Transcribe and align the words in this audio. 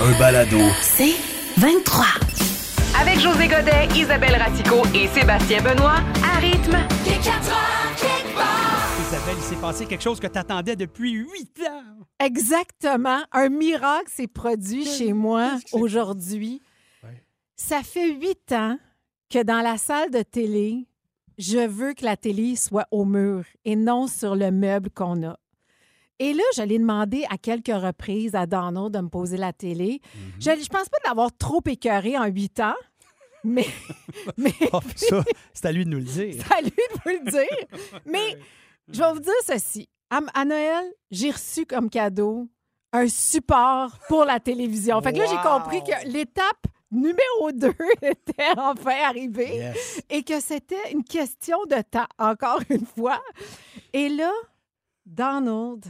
Un 0.00 0.18
balado. 0.18 0.58
C'est 0.82 1.14
23. 1.56 2.04
Avec 3.00 3.20
José 3.20 3.46
Godet, 3.48 3.88
Isabelle 3.96 4.36
Ratico 4.36 4.82
et 4.94 5.06
Sébastien 5.08 5.62
Benoît, 5.62 6.00
à 6.22 6.38
rythme. 6.38 6.76
Isabelle, 9.00 9.36
il 9.36 9.42
s'est 9.42 9.60
passé 9.60 9.86
quelque 9.86 10.02
chose 10.02 10.20
que 10.20 10.26
tu 10.26 10.38
attendais 10.38 10.76
depuis 10.76 11.12
huit 11.12 11.60
ans. 11.68 12.04
Exactement. 12.18 13.22
Un 13.32 13.48
miracle 13.48 14.10
s'est 14.10 14.26
produit 14.26 14.84
chez 14.84 15.12
moi 15.12 15.52
aujourd'hui. 15.72 16.60
Ça 17.56 17.82
fait 17.82 18.12
huit 18.12 18.52
ans 18.52 18.78
que 19.30 19.42
dans 19.42 19.60
la 19.60 19.78
salle 19.78 20.10
de 20.10 20.22
télé, 20.22 20.86
je 21.38 21.66
veux 21.66 21.94
que 21.94 22.04
la 22.04 22.16
télé 22.16 22.56
soit 22.56 22.86
au 22.90 23.04
mur 23.04 23.44
et 23.64 23.76
non 23.76 24.06
sur 24.08 24.34
le 24.34 24.50
meuble 24.50 24.90
qu'on 24.90 25.22
a. 25.28 25.38
Et 26.20 26.32
là, 26.32 26.42
je 26.56 26.62
l'ai 26.62 26.78
demandé 26.78 27.24
à 27.30 27.38
quelques 27.38 27.66
reprises 27.74 28.34
à 28.34 28.46
Donald 28.46 28.92
de 28.92 29.00
me 29.00 29.08
poser 29.08 29.36
la 29.36 29.52
télé. 29.52 30.00
Je 30.40 30.50
ne 30.50 30.56
pense 30.56 30.88
pas 30.88 30.98
de 31.02 31.08
l'avoir 31.08 31.30
trop 31.36 31.60
écœuré 31.66 32.16
en 32.16 32.26
huit 32.26 32.60
ans, 32.60 32.76
mais, 33.42 33.66
mais 34.36 34.52
Oh, 34.72 34.80
ça, 34.96 35.24
c'est 35.52 35.66
à 35.66 35.72
lui 35.72 35.84
de 35.84 35.90
nous 35.90 35.98
le 35.98 36.04
dire. 36.04 36.34
c'est 36.38 36.54
à 36.54 36.60
lui 36.60 36.70
de 36.70 36.94
vous 37.04 37.24
le 37.24 37.30
dire. 37.30 38.00
Mais 38.06 38.36
je 38.88 39.00
vais 39.02 39.12
vous 39.12 39.20
dire 39.20 39.32
ceci. 39.44 39.88
À, 40.10 40.20
à 40.34 40.44
Noël, 40.44 40.84
j'ai 41.10 41.30
reçu 41.30 41.66
comme 41.66 41.90
cadeau 41.90 42.48
un 42.92 43.08
support 43.08 43.98
pour 44.08 44.24
la 44.24 44.38
télévision. 44.40 45.00
Fait 45.02 45.12
que 45.12 45.18
là, 45.18 45.26
j'ai 45.26 45.48
compris 45.48 45.82
que 45.82 46.08
l'étape 46.08 46.66
numéro 46.92 47.50
2 47.52 47.68
était 48.02 48.52
enfin 48.56 48.94
arrivée 49.08 49.56
Yes. 49.56 50.02
et 50.10 50.22
que 50.22 50.38
c'était 50.40 50.92
une 50.92 51.02
question 51.02 51.58
de 51.68 51.82
temps, 51.82 52.06
encore 52.18 52.60
une 52.70 52.86
fois. 52.86 53.20
Et 53.92 54.08
là, 54.08 54.30
Donald, 55.04 55.84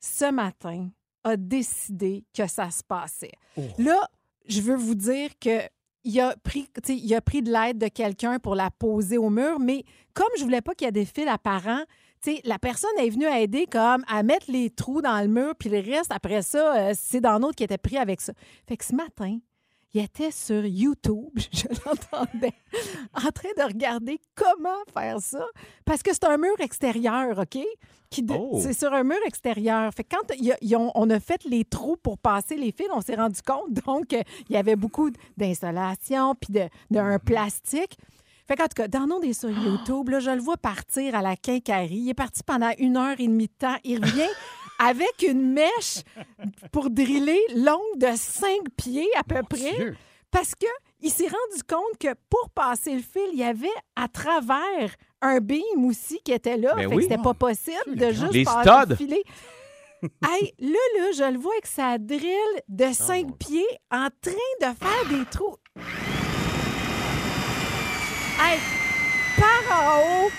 ce 0.00 0.30
matin, 0.30 0.88
a 1.24 1.36
décidé 1.36 2.24
que 2.34 2.46
ça 2.46 2.70
se 2.70 2.82
passait. 2.82 3.32
Oh. 3.56 3.62
Là, 3.78 4.08
je 4.46 4.60
veux 4.60 4.76
vous 4.76 4.94
dire 4.94 5.30
que 5.40 5.60
il 6.04 6.20
a 6.20 6.34
pris, 6.42 6.68
il 6.88 7.14
a 7.14 7.20
pris 7.20 7.42
de 7.42 7.50
l'aide 7.50 7.78
de 7.78 7.88
quelqu'un 7.88 8.38
pour 8.38 8.54
la 8.54 8.70
poser 8.70 9.18
au 9.18 9.28
mur, 9.28 9.58
mais 9.58 9.84
comme 10.14 10.28
je 10.38 10.44
voulais 10.44 10.62
pas 10.62 10.74
qu'il 10.74 10.86
y 10.86 10.88
ait 10.88 10.92
des 10.92 11.04
fils 11.04 11.28
apparents, 11.28 11.82
la 12.44 12.58
personne 12.58 12.90
est 12.98 13.10
venue 13.10 13.26
aider 13.26 13.66
comme 13.66 14.04
à 14.08 14.22
mettre 14.22 14.50
les 14.50 14.70
trous 14.70 15.02
dans 15.02 15.20
le 15.20 15.28
mur, 15.28 15.54
puis 15.58 15.68
le 15.68 15.80
reste, 15.80 16.10
après 16.10 16.42
ça, 16.42 16.76
euh, 16.76 16.92
c'est 16.94 17.20
dans 17.20 17.38
l'autre 17.38 17.56
qui 17.56 17.64
était 17.64 17.78
pris 17.78 17.98
avec 17.98 18.20
ça. 18.20 18.32
Fait 18.66 18.76
que 18.76 18.84
ce 18.84 18.94
matin, 18.94 19.38
il 19.94 20.02
était 20.02 20.30
sur 20.30 20.64
YouTube, 20.64 21.30
je 21.52 21.66
l'entendais, 21.84 22.52
en 23.14 23.30
train 23.30 23.48
de 23.56 23.62
regarder 23.62 24.20
comment 24.34 24.82
faire 24.92 25.20
ça. 25.20 25.44
Parce 25.84 26.02
que 26.02 26.12
c'est 26.12 26.24
un 26.24 26.36
mur 26.36 26.54
extérieur, 26.60 27.38
OK? 27.38 27.58
Qui 28.10 28.22
de- 28.22 28.34
Oh. 28.34 28.58
C'est 28.62 28.72
sur 28.72 28.92
un 28.94 29.02
mur 29.04 29.18
extérieur. 29.26 29.92
Fait 29.94 30.04
que 30.04 30.16
quand 30.16 30.34
y 30.40 30.52
a- 30.74 30.78
on 30.94 31.10
a 31.10 31.20
fait 31.20 31.44
les 31.44 31.64
trous 31.64 31.96
pour 31.96 32.16
passer 32.18 32.56
les 32.56 32.72
fils, 32.72 32.88
on 32.92 33.00
s'est 33.02 33.16
rendu 33.16 33.40
compte, 33.42 33.72
donc, 33.86 34.12
euh, 34.14 34.22
il 34.48 34.54
y 34.54 34.56
avait 34.56 34.76
beaucoup 34.76 35.10
d'insolation, 35.36 36.34
puis 36.34 36.52
de, 36.52 36.68
d'un 36.90 37.18
plastique. 37.18 37.96
Fait 38.46 38.56
qu'en 38.56 38.64
tout 38.64 38.76
cas, 38.82 38.88
Donald 38.88 39.22
est 39.24 39.34
sur 39.34 39.50
YouTube. 39.64 40.08
Là, 40.08 40.20
je 40.20 40.30
le 40.30 40.40
vois 40.40 40.56
partir 40.56 41.14
à 41.14 41.20
la 41.20 41.36
quincaillerie. 41.36 41.96
Il 41.98 42.08
est 42.08 42.14
parti 42.14 42.42
pendant 42.42 42.70
une 42.78 42.96
heure 42.96 43.16
et 43.18 43.26
demie 43.26 43.48
de 43.48 43.52
temps. 43.58 43.76
Il 43.84 44.02
revient 44.02 44.28
avec 44.78 45.22
une 45.26 45.52
mèche 45.52 46.02
pour 46.72 46.90
driller 46.90 47.40
longue 47.54 47.96
de 47.96 48.08
cinq 48.16 48.62
pieds 48.76 49.08
à 49.16 49.24
peu 49.24 49.42
près. 49.48 49.74
Dieu. 49.76 49.96
Parce 50.30 50.54
que 50.54 50.66
il 51.00 51.10
s'est 51.10 51.28
rendu 51.28 51.62
compte 51.68 51.98
que 52.00 52.14
pour 52.28 52.50
passer 52.50 52.92
le 52.94 53.00
fil, 53.02 53.28
il 53.32 53.38
y 53.38 53.44
avait 53.44 53.68
à 53.96 54.08
travers 54.08 54.94
un 55.22 55.38
beam 55.40 55.84
aussi 55.86 56.20
qui 56.24 56.32
était 56.32 56.56
là. 56.56 56.74
Ben 56.74 56.88
fait 56.88 56.94
oui. 56.94 56.96
que 56.96 57.02
c'était 57.10 57.22
pas 57.22 57.34
possible 57.34 57.96
de 57.96 58.10
juste 58.12 58.32
Les 58.32 58.44
passer 58.44 58.68
studs. 58.68 58.90
le 58.90 58.96
filet. 58.96 59.22
Hey, 60.24 60.54
là, 60.60 60.78
là, 60.96 61.10
je 61.12 61.32
le 61.32 61.38
vois 61.40 61.54
avec 61.54 61.66
sa 61.66 61.98
drill 61.98 62.30
de 62.68 62.84
Oh 62.84 62.92
cinq 62.92 63.36
pieds 63.36 63.66
en 63.90 64.06
train 64.22 64.30
de 64.60 64.66
faire 64.76 65.08
des 65.10 65.24
trous. 65.28 65.56
Hey, 68.40 68.58
par 69.36 69.96
en 69.96 70.00
haut, 70.26 70.30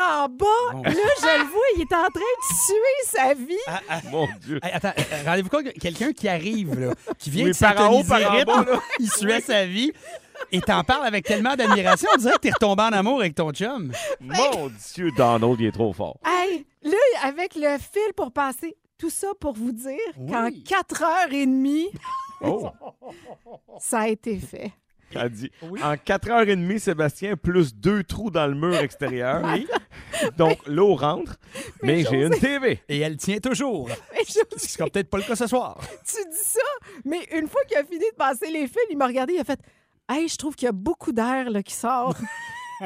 en 0.00 0.28
bas, 0.28 0.46
là, 0.84 0.90
je 0.90 1.38
le 1.38 1.44
vois, 1.50 1.62
il 1.76 1.82
est 1.82 1.94
en 1.94 2.08
train 2.08 2.20
de 2.20 2.54
suer 2.64 3.04
sa 3.04 3.34
vie. 3.34 3.56
Ah, 3.66 3.80
ah, 3.88 4.00
Mon 4.10 4.28
Dieu. 4.40 4.58
hey, 4.62 4.72
attends, 4.72 4.92
euh, 4.98 5.22
rendez-vous 5.24 5.48
compte 5.48 5.64
que 5.64 5.78
quelqu'un 5.78 6.12
qui 6.12 6.28
arrive, 6.28 6.78
là, 6.78 6.92
qui 7.18 7.30
vient 7.30 7.44
Oui, 7.46 7.52
de 7.52 7.58
par 7.58 7.80
en 7.90 7.94
haut, 7.94 8.04
par 8.04 8.20
en 8.32 8.42
bas, 8.42 8.64
là. 8.64 8.80
il 8.98 9.10
suait 9.10 9.40
sa 9.40 9.64
vie, 9.66 9.92
et 10.52 10.60
t'en 10.60 10.82
parles 10.84 11.06
avec 11.06 11.24
tellement 11.26 11.54
d'admiration, 11.54 12.08
on 12.14 12.18
dirait 12.18 12.32
que 12.34 12.38
t'es 12.40 12.50
retombé 12.50 12.82
en 12.82 12.92
amour 12.92 13.20
avec 13.20 13.34
ton 13.34 13.50
chum. 13.52 13.92
Mon 14.20 14.70
Dieu, 14.94 15.10
Donald, 15.16 15.56
il 15.60 15.66
est 15.66 15.72
trop 15.72 15.92
fort. 15.92 16.16
Hey, 16.26 16.66
là, 16.82 16.96
avec 17.24 17.54
le 17.54 17.76
fil 17.78 18.12
pour 18.16 18.32
passer, 18.32 18.76
tout 18.98 19.10
ça 19.10 19.28
pour 19.38 19.52
vous 19.54 19.72
dire 19.72 19.96
Oui. 20.16 20.30
qu'en 20.30 20.50
quatre 20.66 21.02
heures 21.02 21.32
et 21.32 21.46
demie, 21.46 21.88
Oh, 22.42 22.70
ça 23.78 24.00
a 24.00 24.08
été 24.08 24.38
fait. 24.38 24.72
Elle 25.14 25.30
dit. 25.30 25.50
En 25.62 25.94
4h30, 25.94 26.78
Sébastien, 26.78 27.36
plus 27.36 27.74
deux 27.74 28.02
trous 28.04 28.30
dans 28.30 28.46
le 28.46 28.54
mur 28.54 28.76
extérieur. 28.78 29.42
Oui. 29.44 29.66
Donc, 30.36 30.58
l'eau 30.66 30.94
rentre, 30.94 31.36
mais, 31.82 31.96
Mais 31.96 32.04
j'ai 32.04 32.26
une 32.26 32.38
TV. 32.38 32.80
Et 32.88 32.98
elle 33.00 33.16
tient 33.16 33.38
toujours. 33.38 33.88
Mais 34.12 34.24
Ce 34.24 34.66
qui 34.66 34.72
sera 34.72 34.88
peut-être 34.88 35.08
pas 35.10 35.18
le 35.18 35.24
cas 35.24 35.36
ce 35.36 35.46
soir. 35.46 35.78
tu 36.06 36.16
dis 36.30 36.44
ça, 36.44 36.60
mais 37.04 37.26
une 37.32 37.48
fois 37.48 37.62
qu'il 37.64 37.76
a 37.76 37.84
fini 37.84 38.04
de 38.10 38.16
passer 38.16 38.50
les 38.50 38.66
fils, 38.66 38.78
il 38.90 38.96
m'a 38.96 39.06
regardé, 39.06 39.34
il 39.34 39.40
a 39.40 39.44
fait 39.44 39.60
Hey, 40.08 40.28
je 40.28 40.36
trouve 40.36 40.54
qu'il 40.56 40.66
y 40.66 40.68
a 40.68 40.72
beaucoup 40.72 41.12
d'air 41.12 41.50
là, 41.50 41.62
qui 41.62 41.74
sort. 41.74 42.14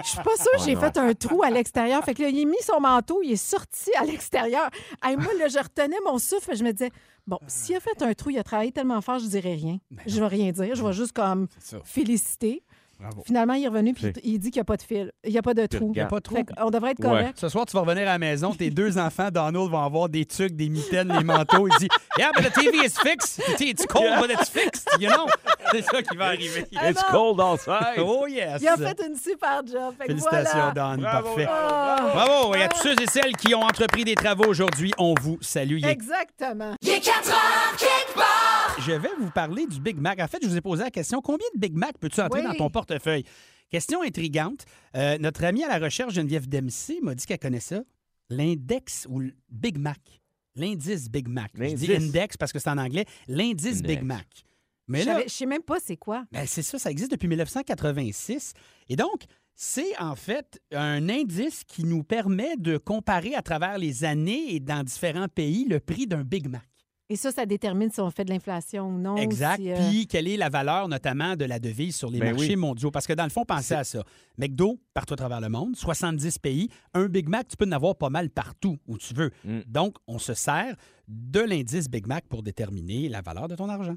Je 0.02 0.08
suis 0.08 0.18
pas 0.18 0.36
sûre, 0.36 0.64
j'ai 0.64 0.74
non. 0.74 0.80
fait 0.80 0.96
un 0.98 1.14
trou 1.14 1.44
à 1.44 1.50
l'extérieur. 1.50 2.04
Fait 2.04 2.14
que 2.14 2.22
là, 2.22 2.28
il 2.28 2.42
a 2.42 2.44
mis 2.44 2.60
son 2.62 2.80
manteau, 2.80 3.20
il 3.22 3.30
est 3.32 3.36
sorti 3.36 3.90
à 3.96 4.04
l'extérieur. 4.04 4.68
Hey, 5.00 5.16
moi, 5.16 5.32
là, 5.38 5.46
je 5.46 5.58
retenais 5.58 5.98
mon 6.04 6.18
souffle 6.18 6.52
et 6.52 6.56
je 6.56 6.64
me 6.64 6.72
disais 6.72 6.90
Bon, 7.26 7.38
s'il 7.46 7.74
a 7.76 7.80
fait 7.80 8.02
un 8.02 8.12
trou, 8.14 8.30
il 8.30 8.38
a 8.38 8.42
travaillé 8.44 8.70
tellement 8.70 9.00
fort, 9.00 9.18
je 9.18 9.26
dirais 9.26 9.54
rien. 9.54 9.78
Je 10.06 10.20
vais 10.20 10.26
rien 10.26 10.52
dire. 10.52 10.74
Je 10.74 10.84
vais 10.84 10.92
juste 10.92 11.12
comme 11.12 11.48
féliciter. 11.84 12.62
Bravo. 13.00 13.22
Finalement, 13.26 13.54
il 13.54 13.64
est 13.64 13.68
revenu 13.68 13.92
puis 13.92 14.12
il 14.22 14.38
dit 14.38 14.50
qu'il 14.52 14.58
n'y 14.60 14.62
a 14.62 14.64
pas 14.64 14.76
de 14.76 14.82
fil. 14.82 15.10
Il 15.24 15.32
n'y 15.32 15.36
a 15.38 15.42
pas 15.42 15.52
de 15.52 15.66
trou. 15.66 15.88
regardes. 15.88 16.10
Pas 16.10 16.20
trop. 16.20 16.36
Fait 16.36 16.46
on 16.62 16.70
devrait 16.70 16.92
être 16.92 17.00
Ouais. 17.00 17.08
correct. 17.08 17.38
Ce 17.40 17.48
soir, 17.48 17.66
tu 17.66 17.72
vas 17.72 17.80
revenir 17.80 18.02
à 18.02 18.12
la 18.12 18.18
maison, 18.18 18.54
tes 18.54 18.70
deux 18.70 18.98
enfants, 18.98 19.30
Donald, 19.32 19.68
vont 19.68 19.82
avoir 19.82 20.08
des 20.08 20.24
tucs, 20.24 20.54
des 20.54 20.68
mitaines, 20.68 21.08
des 21.08 21.24
manteaux. 21.24 21.66
Il 21.66 21.76
dit 21.80 21.88
Yeah, 22.18 22.30
but 22.36 22.44
the 22.44 22.52
TV 22.52 22.86
is 22.86 22.90
fixed. 23.02 23.42
It's 23.60 23.84
cold, 23.86 24.20
but 24.20 24.30
it's 24.30 24.48
fixed. 24.48 24.88
You 25.00 25.08
know? 25.08 25.26
C'est 25.72 25.82
ça 25.82 26.02
qui 26.02 26.16
va 26.16 26.26
arriver. 26.26 26.66
Ah 26.76 26.90
It's 26.90 27.02
non. 27.12 27.34
cold 27.34 27.40
outside. 27.40 27.98
Oh, 27.98 28.26
yes. 28.28 28.60
Il 28.62 28.68
a 28.68 28.76
fait 28.76 29.00
une 29.06 29.16
super 29.16 29.62
job. 29.66 29.94
Fait 29.98 30.04
que 30.06 30.12
Félicitations, 30.12 30.50
voilà. 30.72 30.72
Don. 30.96 31.02
Bravo, 31.02 31.26
Parfait. 31.28 31.46
Ah, 31.48 32.10
Bravo. 32.14 32.54
Et 32.54 32.62
à 32.62 32.68
tous 32.68 32.82
ceux 32.82 33.00
et 33.02 33.06
celles 33.06 33.36
qui 33.36 33.54
ont 33.54 33.62
entrepris 33.62 34.04
des 34.04 34.14
travaux 34.14 34.44
aujourd'hui, 34.46 34.92
on 34.98 35.14
vous 35.20 35.38
salue. 35.40 35.78
Il 35.78 35.86
est- 35.86 35.90
exactement. 35.90 36.74
Je 38.78 38.92
vais 38.92 39.08
vous 39.18 39.30
parler 39.30 39.66
du 39.66 39.80
Big 39.80 39.98
Mac. 39.98 40.20
En 40.20 40.26
fait, 40.26 40.38
je 40.42 40.48
vous 40.48 40.56
ai 40.56 40.60
posé 40.60 40.82
la 40.84 40.90
question 40.90 41.20
combien 41.20 41.46
de 41.54 41.60
Big 41.60 41.74
Mac 41.74 41.96
peux-tu 41.98 42.20
entrer 42.20 42.40
Oui. 42.40 42.46
dans 42.46 42.54
ton 42.54 42.70
portefeuille? 42.70 43.24
Question 43.70 44.02
intrigante. 44.02 44.64
Euh, 44.96 45.16
notre 45.18 45.44
amie 45.44 45.64
à 45.64 45.68
la 45.68 45.84
recherche, 45.84 46.14
Geneviève 46.14 46.48
Dempsey, 46.48 46.98
m'a 47.02 47.14
dit 47.14 47.24
qu'elle 47.24 47.38
connaît 47.38 47.60
ça. 47.60 47.80
L'index 48.30 49.06
ou 49.08 49.20
le 49.20 49.32
Big 49.50 49.78
Mac? 49.78 49.98
L'indice 50.56 51.10
Big 51.10 51.28
Mac. 51.28 51.50
Je 51.58 51.74
dis 51.74 51.86
L'indice. 51.86 52.08
index 52.10 52.36
parce 52.36 52.52
que 52.52 52.58
c'est 52.58 52.70
en 52.70 52.78
anglais. 52.78 53.06
L'indice 53.26 53.82
Big. 53.82 54.02
Mac. 54.02 54.26
Mais 54.88 55.00
Je 55.02 55.06
là, 55.06 55.22
je 55.26 55.32
sais 55.32 55.46
même 55.46 55.62
pas 55.62 55.76
c'est 55.82 55.96
quoi. 55.96 56.24
ben, 56.32 56.44
c'est 56.46 56.62
ça, 56.62 56.78
ça 56.78 56.90
existe 56.90 57.10
depuis 57.10 57.28
1986. 57.28 58.52
Et 58.88 58.96
donc, 58.96 59.24
c'est 59.54 59.96
en 59.98 60.14
fait 60.16 60.60
un 60.72 61.08
indice 61.08 61.64
qui 61.64 61.84
nous 61.84 62.02
permet 62.02 62.56
de 62.56 62.76
comparer 62.76 63.34
à 63.34 63.42
travers 63.42 63.78
les 63.78 64.04
années 64.04 64.54
et 64.54 64.60
dans 64.60 64.82
différents 64.82 65.28
pays 65.28 65.64
le 65.68 65.80
prix 65.80 66.06
d'un 66.06 66.22
Big 66.24 66.48
Mac. 66.48 66.62
Et 67.10 67.16
ça, 67.16 67.30
ça 67.30 67.44
détermine 67.44 67.90
si 67.90 68.00
on 68.00 68.10
fait 68.10 68.24
de 68.24 68.30
l'inflation 68.30 68.86
ou 68.88 68.98
non. 68.98 69.16
Exact. 69.16 69.60
si, 69.60 69.70
euh, 69.70 69.76
Puis, 69.90 70.06
quelle 70.06 70.26
est 70.26 70.38
la 70.38 70.48
valeur 70.48 70.88
notamment 70.88 71.36
de 71.36 71.44
la 71.44 71.58
devise 71.58 71.94
sur 71.94 72.10
les 72.10 72.18
Ben 72.18 72.30
marchés 72.32 72.48
oui. 72.48 72.56
mondiaux? 72.56 72.90
Parce 72.90 73.06
que 73.06 73.12
dans 73.12 73.24
le 73.24 73.30
fond, 73.30 73.44
pensez 73.44 73.74
à 73.74 73.84
ça. 73.84 74.02
McDo, 74.38 74.80
partout 74.94 75.12
à 75.12 75.16
travers 75.18 75.42
le 75.42 75.50
monde, 75.50 75.76
70 75.76 76.38
pays. 76.38 76.70
Un 76.94 77.06
Big 77.06 77.28
Mac, 77.28 77.46
tu 77.46 77.56
peux 77.58 77.66
en 77.66 77.72
avoir 77.72 77.94
pas 77.96 78.08
mal 78.08 78.30
partout 78.30 78.78
où 78.88 78.96
tu 78.96 79.12
veux. 79.12 79.30
Mm. 79.44 79.60
Donc, 79.66 79.96
on 80.06 80.18
se 80.18 80.32
sert 80.32 80.74
de 81.06 81.40
l'indice 81.40 81.90
Big 81.90 82.06
Mac 82.06 82.24
pour 82.26 82.42
déterminer 82.42 83.10
la 83.10 83.20
valeur 83.20 83.48
de 83.48 83.54
ton 83.54 83.68
argent. 83.68 83.96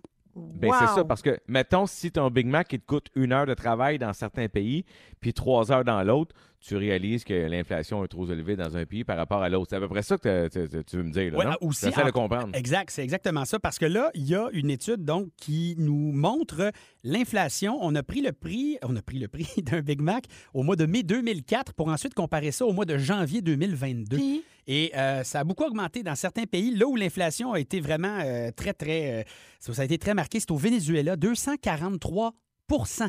Ben, 0.60 0.72
c'est 0.80 0.88
ça, 0.88 1.04
parce 1.06 1.22
que, 1.22 1.38
mettons, 1.48 1.86
si 1.86 2.12
ton 2.12 2.30
Big 2.32 2.48
Mac, 2.48 2.74
il 2.74 2.80
te 2.80 2.86
coûte 2.86 3.08
une 3.16 3.32
heure 3.32 3.46
de 3.46 3.54
travail 3.54 4.00
dans 4.00 4.14
certains 4.14 4.48
pays, 4.48 4.86
puis 5.20 5.34
trois 5.34 5.72
heures 5.72 5.84
dans 5.86 6.02
l'autre, 6.04 6.36
tu 6.60 6.76
réalises 6.76 7.24
que 7.24 7.34
l'inflation 7.48 8.04
est 8.04 8.08
trop 8.08 8.26
élevée 8.32 8.56
dans 8.56 8.76
un 8.76 8.86
pays 8.86 9.04
par 9.04 9.16
rapport 9.18 9.44
à 9.44 9.50
l'autre. 9.50 9.68
C'est 9.70 9.76
à 9.76 9.80
peu 9.80 9.88
près 9.88 10.02
ça 10.02 10.18
que 10.18 10.48
tu- 10.48 10.98
veux 10.98 11.04
me 11.04 11.12
dire, 11.12 11.32
là, 11.32 11.38
Ouais, 11.38 11.46
non? 11.46 11.52
aussi, 11.62 11.86
de 11.86 11.92
en- 12.02 12.12
comprendre. 12.12 12.50
Exact, 12.56 12.90
c'est 12.90 13.04
exactement 13.04 13.46
ça. 13.46 13.60
Parce 13.60 13.78
que 13.78 13.86
là, 13.86 14.10
il 14.16 14.28
y 14.28 14.34
a 14.34 14.50
une 14.52 14.72
étude 14.72 15.06
donc 15.06 15.28
qui 15.38 15.76
nous 15.78 16.12
montre 16.12 16.72
l'inflation. 17.04 17.78
On 17.82 17.94
a 17.96 18.04
pris 18.04 18.22
le 18.22 18.32
prix, 18.32 18.78
on 18.84 18.96
a 18.96 19.02
pris 19.02 19.20
le 19.20 19.28
prix 19.28 19.48
d'un 19.64 19.82
Big 19.82 20.02
Mac 20.02 20.26
au 20.54 20.64
mois 20.64 20.76
de 20.76 20.86
mai 20.88 21.04
2004 21.04 21.74
pour 21.74 21.90
ensuite 21.90 22.14
comparer 22.16 22.52
ça 22.52 22.66
au 22.66 22.74
mois 22.74 22.86
de 22.86 22.98
janvier 22.98 23.42
2022. 23.42 24.18
Puis, 24.18 24.44
Et 24.68 24.92
euh, 24.96 25.24
ça 25.24 25.40
a 25.40 25.44
beaucoup 25.44 25.64
augmenté 25.64 26.04
dans 26.04 26.16
certains 26.16 26.44
pays. 26.44 26.76
Là 26.76 26.88
où 26.88 26.96
l'inflation 26.96 27.54
a 27.54 27.60
été 27.60 27.80
vraiment 27.80 28.20
euh, 28.20 28.52
très, 28.52 28.74
très. 28.74 29.22
euh, 29.22 29.24
ça 29.60 29.82
a 29.82 29.86
été 29.86 29.98
très 29.98 30.14
marqué, 30.14 30.40
c'est 30.40 30.52
au 30.52 30.58
Venezuela, 30.58 31.16
243 31.16 32.34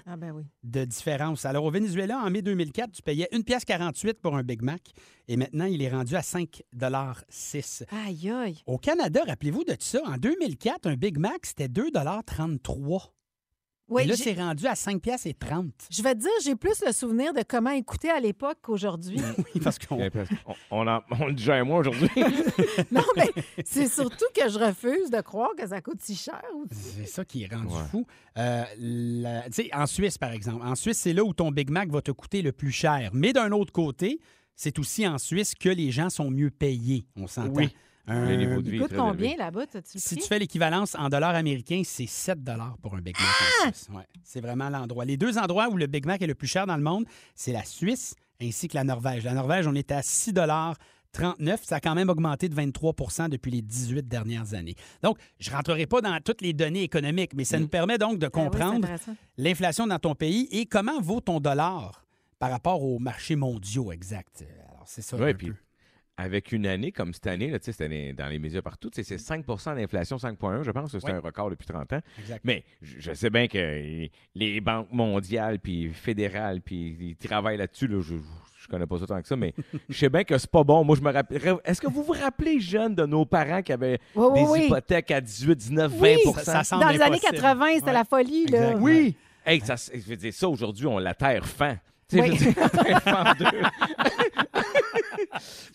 ah 0.07 0.17
ben 0.17 0.31
oui. 0.31 0.45
de 0.63 0.85
différence. 0.85 1.45
Alors, 1.45 1.65
au 1.65 1.71
Venezuela, 1.71 2.19
en 2.21 2.31
mai 2.31 2.43
2004, 2.43 2.93
tu 2.93 3.03
payais 3.03 3.29
1 3.33 3.41
pièce 3.41 3.65
48 3.65 4.21
pour 4.21 4.37
un 4.37 4.45
Big 4.45 4.63
Mac 4.63 4.83
et 5.27 5.37
maintenant, 5.37 5.65
il 5.65 5.83
est 5.83 5.89
rendu 5.91 6.15
à 6.15 6.21
5,6 6.21 7.85
Aïe, 8.07 8.31
aïe. 8.31 8.63
Au 8.67 8.79
Canada, 8.79 9.21
rappelez-vous 9.27 9.65
de 9.65 9.75
ça, 9.81 10.01
en 10.07 10.17
2004, 10.17 10.87
un 10.87 10.95
Big 10.95 11.19
Mac, 11.19 11.45
c'était 11.45 11.67
2,33 11.67 13.11
Oui, 13.91 14.05
là, 14.07 14.17
c'est 14.17 14.35
rendu 14.35 14.67
à 14.67 14.75
5 14.75 15.01
pièces 15.01 15.25
et 15.27 15.35
30 15.35 15.67
je 15.91 16.03
vais 16.03 16.15
te 16.15 16.21
dire, 16.21 16.31
j'ai 16.45 16.55
plus 16.57 16.83
le 16.87 16.93
souvenir 16.93 17.33
de 17.33 17.43
comment 17.47 17.71
écouter 17.71 18.11
à 18.11 18.21
l'époque 18.21 18.59
qu'aujourd'hui. 18.63 19.19
Oui, 19.55 19.61
parce 19.63 19.79
qu'on... 19.79 19.99
On, 20.71 20.87
en- 20.87 21.01
on 21.19 21.27
le 21.27 21.33
dit 21.33 21.51
un 21.51 21.65
mois 21.65 21.79
aujourd'hui. 21.79 22.09
non, 22.93 23.03
mais 23.17 23.31
c'est 23.65 23.89
surtout 23.89 24.27
que 24.35 24.49
je 24.51 24.59
refuse 24.59 25.11
de 25.11 25.21
croire 25.21 25.51
que 25.57 25.67
ça 25.67 25.81
coûte 25.81 26.01
si 26.01 26.15
cher. 26.17 26.43
C'est 26.71 27.07
ça 27.07 27.25
qui 27.25 27.45
est 27.45 27.55
rendu 27.55 27.73
Ouais. 27.75 27.83
fou. 27.91 28.07
Euh, 28.37 28.65
la- 28.79 29.43
tu 29.51 29.63
sais, 29.65 29.71
en 29.75 29.87
Suisse, 29.87 30.19
par 30.19 30.33
exemple. 30.33 30.65
En 30.67 30.75
Suisse, 30.75 30.99
c'est 30.99 31.13
là 31.13 31.25
où 31.25 31.33
ton 31.33 31.51
Big 31.51 31.71
Mac 31.71 31.91
va 31.91 32.03
te 32.03 32.11
coûter 32.11 32.43
le 32.43 32.53
plus 32.53 32.73
cher. 32.73 33.11
Mais 33.15 33.33
d'un 33.33 33.53
autre 33.53 33.73
côté, 33.73 34.21
c'est 34.55 34.79
aussi 34.79 35.07
en 35.07 35.19
Suisse 35.19 35.55
que 35.55 35.69
les 35.69 35.91
gens 35.91 36.11
sont 36.11 36.31
mieux 36.31 36.51
payés. 36.51 37.07
On 37.17 37.27
s'entend. 37.27 37.53
Oui. 37.55 37.69
Un- 38.09 38.29
Le 38.29 38.37
niveau 38.37 38.63
de 38.63 38.71
vie 38.71 38.79
coûte 38.79 38.89
très 38.89 38.97
combien 38.97 39.37
là-bas? 39.37 39.65
Si 39.85 40.17
tu 40.17 40.27
fais 40.27 40.39
l'équivalence 40.39 40.95
en 40.97 41.09
dollars 41.09 41.35
américains, 41.35 41.83
c'est 41.85 42.07
7 42.07 42.39
pour 42.83 42.95
un 42.97 43.01
Big 43.01 43.15
Mac 43.19 43.27
Ah! 43.29 43.69
en 43.69 43.73
Suisse. 43.73 43.89
Ouais. 43.95 44.03
C'est 44.25 44.41
vraiment 44.41 44.69
l'endroit. 44.71 45.05
Les 45.05 45.17
deux 45.17 45.39
endroits 45.39 45.69
où 45.69 45.77
le 45.77 45.87
Big 45.87 46.07
Mac 46.07 46.23
est 46.23 46.27
le 46.27 46.35
plus 46.35 46.49
cher 46.49 46.67
dans 46.67 46.77
le 46.77 46.83
monde, 46.83 47.05
c'est 47.35 47.53
la 47.53 47.65
Suisse 47.65 48.15
ainsi 48.41 48.69
que 48.69 48.77
la 48.77 48.85
Norvège. 48.85 49.25
La 49.25 49.35
Norvège, 49.35 49.67
on 49.67 49.75
est 49.75 49.93
à 49.93 50.03
6 50.03 50.33
39, 51.13 51.65
ça 51.65 51.77
a 51.77 51.81
quand 51.81 51.95
même 51.95 52.11
augmenté 52.11 52.49
de 52.51 52.55
23% 52.55 53.29
depuis 53.31 53.51
les 53.51 53.63
18 53.63 54.07
dernières 54.07 54.53
années. 54.55 54.75
Donc, 55.03 55.17
je 55.41 55.51
ne 55.51 55.57
rentrerai 55.57 55.87
pas 55.87 56.01
dans 56.03 56.21
toutes 56.23 56.43
les 56.43 56.53
données 56.53 56.83
économiques, 56.83 57.33
mais 57.35 57.45
ça 57.45 57.59
nous 57.59 57.69
permet 57.69 57.97
donc 57.99 58.19
de 58.19 58.27
Ah 58.27 58.31
oui, 58.35 58.45
comprendre 58.45 58.87
l'inflation 59.39 59.87
dans 59.87 59.99
ton 59.99 60.15
pays 60.15 60.49
et 60.51 60.67
comment 60.67 61.01
vaut 61.01 61.21
ton 61.21 61.41
dollar 61.41 62.05
par 62.39 62.51
rapport 62.51 62.83
aux 62.85 62.99
marchés 62.99 63.37
mondiaux 63.37 63.91
exact. 63.91 64.45
Alors, 64.71 64.85
c'est 64.87 65.03
ça. 65.03 65.17
Oui, 65.17 65.31
un 65.31 65.35
puis 65.35 65.49
peu. 65.49 65.57
Avec 66.21 66.51
une 66.51 66.67
année 66.67 66.91
comme 66.91 67.15
cette 67.15 67.29
année, 67.29 67.49
là, 67.49 67.61
tu 67.61 67.67
sais, 67.67 67.73
cette 67.73 67.83
année, 67.87 68.13
dans 68.13 68.27
les 68.27 68.41
médias 68.41 68.61
partout, 68.61 68.91
c'est 68.93 69.03
5% 69.03 69.77
d'inflation, 69.77 70.17
5,1, 70.17 70.65
je 70.65 70.71
pense 70.73 70.91
que 70.93 70.99
c'est 70.99 71.11
un 71.13 71.21
record 71.21 71.49
depuis 71.51 71.67
30 71.67 71.93
ans. 71.93 72.01
Exact. 72.19 72.41
Mais 72.43 72.65
je 72.83 72.99
je 73.01 73.13
sais 73.15 73.31
bien 73.31 73.47
que 73.47 74.09
les 74.35 74.61
banques 74.61 74.91
mondiales 74.93 75.61
puis 75.61 75.91
fédérales, 75.95 76.61
puis 76.61 76.97
ils 77.01 77.17
travaillent 77.17 77.57
là-dessus. 77.57 77.87
Là, 77.87 78.01
je, 78.03 78.17
je 78.61 78.67
connais 78.69 78.87
pas 78.87 78.99
ça 78.99 79.07
tant 79.07 79.23
que 79.23 79.29
ça, 79.29 79.37
mais 79.37 79.55
je 79.89 79.97
sais 79.97 80.09
bien 80.09 80.25
que 80.25 80.37
c'est 80.37 80.51
pas 80.51 80.65
bon. 80.65 80.83
Moi, 80.83 80.97
je 80.97 81.03
me 81.03 81.13
rappelle. 81.13 81.41
Est-ce 81.65 81.81
que 81.81 81.87
vous 81.89 82.03
vous 82.03 82.13
rappelez, 82.15 82.59
jeunes, 82.59 82.97
de 82.97 83.07
nos 83.07 83.25
parents 83.25 83.63
qui 83.63 83.73
avaient 83.73 84.01
Oui, 84.17 84.27
oui, 84.33 84.41
des 84.43 84.49
oui. 84.51 84.65
hypothèques 84.67 85.13
à 85.13 85.21
18, 85.21 85.55
19, 85.57 85.93
20 85.93 85.99
Oui, 86.03 86.19
Ça- 86.43 86.63
Dans 86.73 86.89
les 86.89 87.01
années 87.01 87.17
impossible. 87.17 87.33
80, 87.41 87.67
c'était 87.77 87.87
Ouais. 87.87 87.93
la 87.93 88.05
folie. 88.05 88.47
Là. 88.47 88.77
Oui! 88.77 89.15
Hey, 89.47 89.61
ça, 89.61 89.77
je 89.77 90.01
veux 90.01 90.17
dire, 90.17 90.35
ça, 90.35 90.49
aujourd'hui, 90.49 90.87
on 90.87 90.99
la 90.99 91.15
terre 91.15 91.47
fin. 91.47 91.79
Oui. 92.13 92.39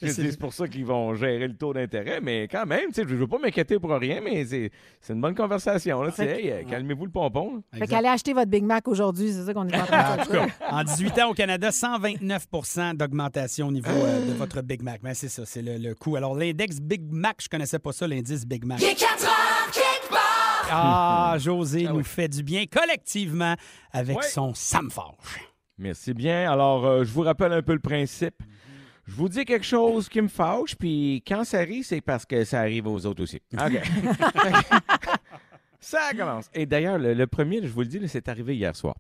C'est- 0.05 0.37
pour 0.39 0.51
ça 0.53 0.67
qu'ils 0.67 0.85
vont 0.85 1.13
gérer 1.15 1.47
le 1.47 1.55
taux 1.55 1.73
d'intérêt, 1.73 2.19
mais 2.21 2.47
quand 2.51 2.65
même, 2.65 2.87
tu 2.87 2.95
sais, 2.95 3.03
je 3.07 3.15
veux 3.15 3.27
pas 3.27 3.37
m'inquiéter 3.37 3.79
pour 3.79 3.91
rien, 3.91 4.19
mais 4.21 4.43
c'est 4.45 4.71
c'est 4.99 5.13
une 5.13 5.21
bonne 5.21 5.35
conversation. 5.35 6.03
Hey, 6.19 6.51
euh, 6.51 6.63
Calmez-vous 6.69 7.05
le 7.05 7.11
pompon. 7.11 7.61
là. 7.71 7.79
Fait 7.79 7.87
qu'allez 7.87 8.07
acheter 8.09 8.33
votre 8.33 8.49
Big 8.49 8.63
Mac 8.63 8.87
aujourd'hui, 8.87 9.31
c'est 9.31 9.45
ça 9.45 9.53
qu'on 9.53 9.67
est 9.69 9.75
en 9.79 9.85
train 9.85 10.17
Ah, 10.19 10.25
de 10.25 10.31
dire. 10.31 10.47
en 10.69 10.83
18 10.83 11.19
ans 11.19 11.29
au 11.29 11.33
Canada, 11.33 11.69
129% 11.69 12.95
d'augmentation 12.95 13.67
au 13.67 13.71
niveau 13.71 13.89
euh, 13.91 14.25
de 14.27 14.33
votre 14.33 14.61
Big 14.61 14.81
Mac. 14.81 15.01
Mais 15.03 15.13
c'est 15.13 15.29
ça, 15.29 15.45
c'est 15.45 15.61
le, 15.61 15.77
le 15.77 15.95
coût. 15.95 16.15
Alors, 16.15 16.35
l'index 16.35 16.79
Big 16.81 17.03
Mac, 17.11 17.37
je 17.41 17.47
connaissais 17.47 17.79
pas 17.79 17.91
ça, 17.93 18.07
l'indice 18.07 18.45
Big 18.45 18.65
Mac. 18.65 18.81
Ah, 20.71 21.35
José 21.39 21.83
nous 21.83 22.03
fait 22.03 22.27
du 22.27 22.41
bien 22.43 22.65
collectivement 22.65 23.55
avec 23.91 24.23
son 24.23 24.53
Sam 24.53 24.89
Fâche. 24.89 25.52
Merci 25.77 26.13
bien. 26.13 26.51
Alors, 26.51 26.85
euh, 26.85 27.03
je 27.03 27.11
vous 27.11 27.21
rappelle 27.21 27.51
un 27.53 27.61
peu 27.61 27.73
le 27.73 27.79
principe. 27.79 28.41
Je 29.05 29.13
vous 29.13 29.27
dis 29.27 29.43
quelque 29.43 29.65
chose 29.65 30.07
qui 30.07 30.21
me 30.21 30.27
fâche, 30.29 30.75
puis 30.75 31.21
quand 31.27 31.43
ça 31.43 31.59
arrive, 31.59 31.83
c'est 31.83 31.99
parce 32.01 32.25
que 32.25 32.43
ça 32.45 32.61
arrive 32.61 32.87
aux 32.87 33.05
autres 33.05 33.23
aussi. 33.23 33.41
OK. 33.53 33.81
ça 35.79 36.11
commence. 36.17 36.49
Et 36.53 36.65
d'ailleurs, 36.65 36.97
le, 36.97 37.13
le 37.13 37.27
premier, 37.27 37.61
je 37.61 37.67
vous 37.67 37.81
le 37.81 37.87
dis, 37.87 38.07
c'est 38.07 38.29
arrivé 38.29 38.55
hier 38.55 38.75
soir. 38.75 38.95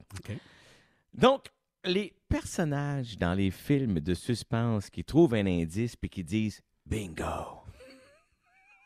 Donc, 1.13 1.45
les 1.85 2.13
personnages 2.27 3.17
dans 3.17 3.33
les 3.33 3.51
films 3.51 3.99
de 3.99 4.13
suspense 4.13 4.89
qui 4.89 5.03
trouvent 5.03 5.35
un 5.35 5.45
indice 5.45 5.95
puis 5.95 6.09
qui 6.09 6.23
disent 6.23 6.61
bingo, 6.85 7.23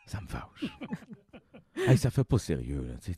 ça 0.06 0.20
me 0.20 0.26
fâche. 0.28 0.72
hey, 1.88 1.98
ça 1.98 2.10
fait 2.10 2.24
pas 2.24 2.38
sérieux, 2.38 2.86
là. 2.86 2.94
Tu- 3.02 3.12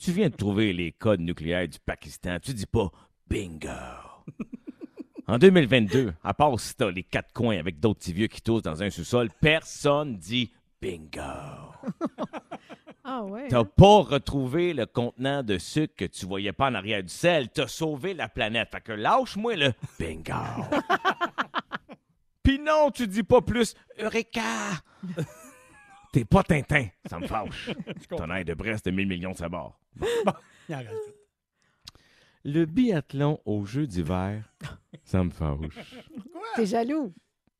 tu 0.00 0.12
viens 0.12 0.28
de 0.30 0.36
trouver 0.36 0.72
les 0.72 0.90
codes 0.92 1.20
nucléaires 1.20 1.68
du 1.68 1.78
Pakistan, 1.78 2.38
tu 2.40 2.52
dis 2.54 2.66
pas 2.66 2.90
bingo. 3.28 3.68
En 5.28 5.38
2022, 5.38 6.14
à 6.22 6.34
part 6.34 6.60
si 6.60 6.76
t'as 6.76 6.88
les 6.88 7.02
quatre 7.02 7.32
coins 7.32 7.58
avec 7.58 7.80
d'autres 7.80 7.98
petits 7.98 8.12
vieux 8.12 8.28
qui 8.28 8.40
toussent 8.40 8.62
dans 8.62 8.84
un 8.84 8.90
sous-sol, 8.90 9.28
personne 9.40 10.16
dit 10.16 10.52
bingo. 10.80 11.20
Ah 13.08 13.22
ouais. 13.22 13.46
T'as 13.46 13.62
pas 13.62 14.00
retrouvé 14.00 14.74
le 14.74 14.84
contenant 14.84 15.44
de 15.44 15.58
sucre 15.58 15.94
que 15.96 16.04
tu 16.06 16.26
voyais 16.26 16.52
pas 16.52 16.70
en 16.70 16.74
arrière 16.74 17.04
du 17.04 17.08
sel. 17.08 17.48
T'as 17.50 17.68
sauvé 17.68 18.14
la 18.14 18.28
planète. 18.28 18.68
Fait 18.72 18.80
que 18.80 18.90
lâche-moi 18.90 19.54
le 19.54 19.72
bingo. 19.96 20.32
Pis 22.42 22.58
non, 22.58 22.90
tu 22.90 23.06
dis 23.06 23.22
pas 23.22 23.42
plus 23.42 23.76
Eureka. 24.00 24.42
T'es 26.12 26.24
pas 26.24 26.42
Tintin. 26.42 26.88
Ça 27.08 27.20
me 27.20 27.28
fâche. 27.28 27.70
Ton 28.08 28.28
air 28.28 28.44
de 28.44 28.54
Brest 28.54 28.86
de 28.86 28.90
1000 28.90 29.06
millions 29.06 29.32
de 29.32 29.36
sabords. 29.36 29.78
Il 30.68 30.74
en 30.74 30.78
rajoute. 30.78 31.15
Le 32.48 32.64
biathlon 32.64 33.40
aux 33.44 33.64
Jeux 33.64 33.88
d'hiver, 33.88 34.54
ça 35.04 35.24
me 35.24 35.30
fâche. 35.30 35.96
T'es 36.54 36.66
jaloux. 36.66 37.12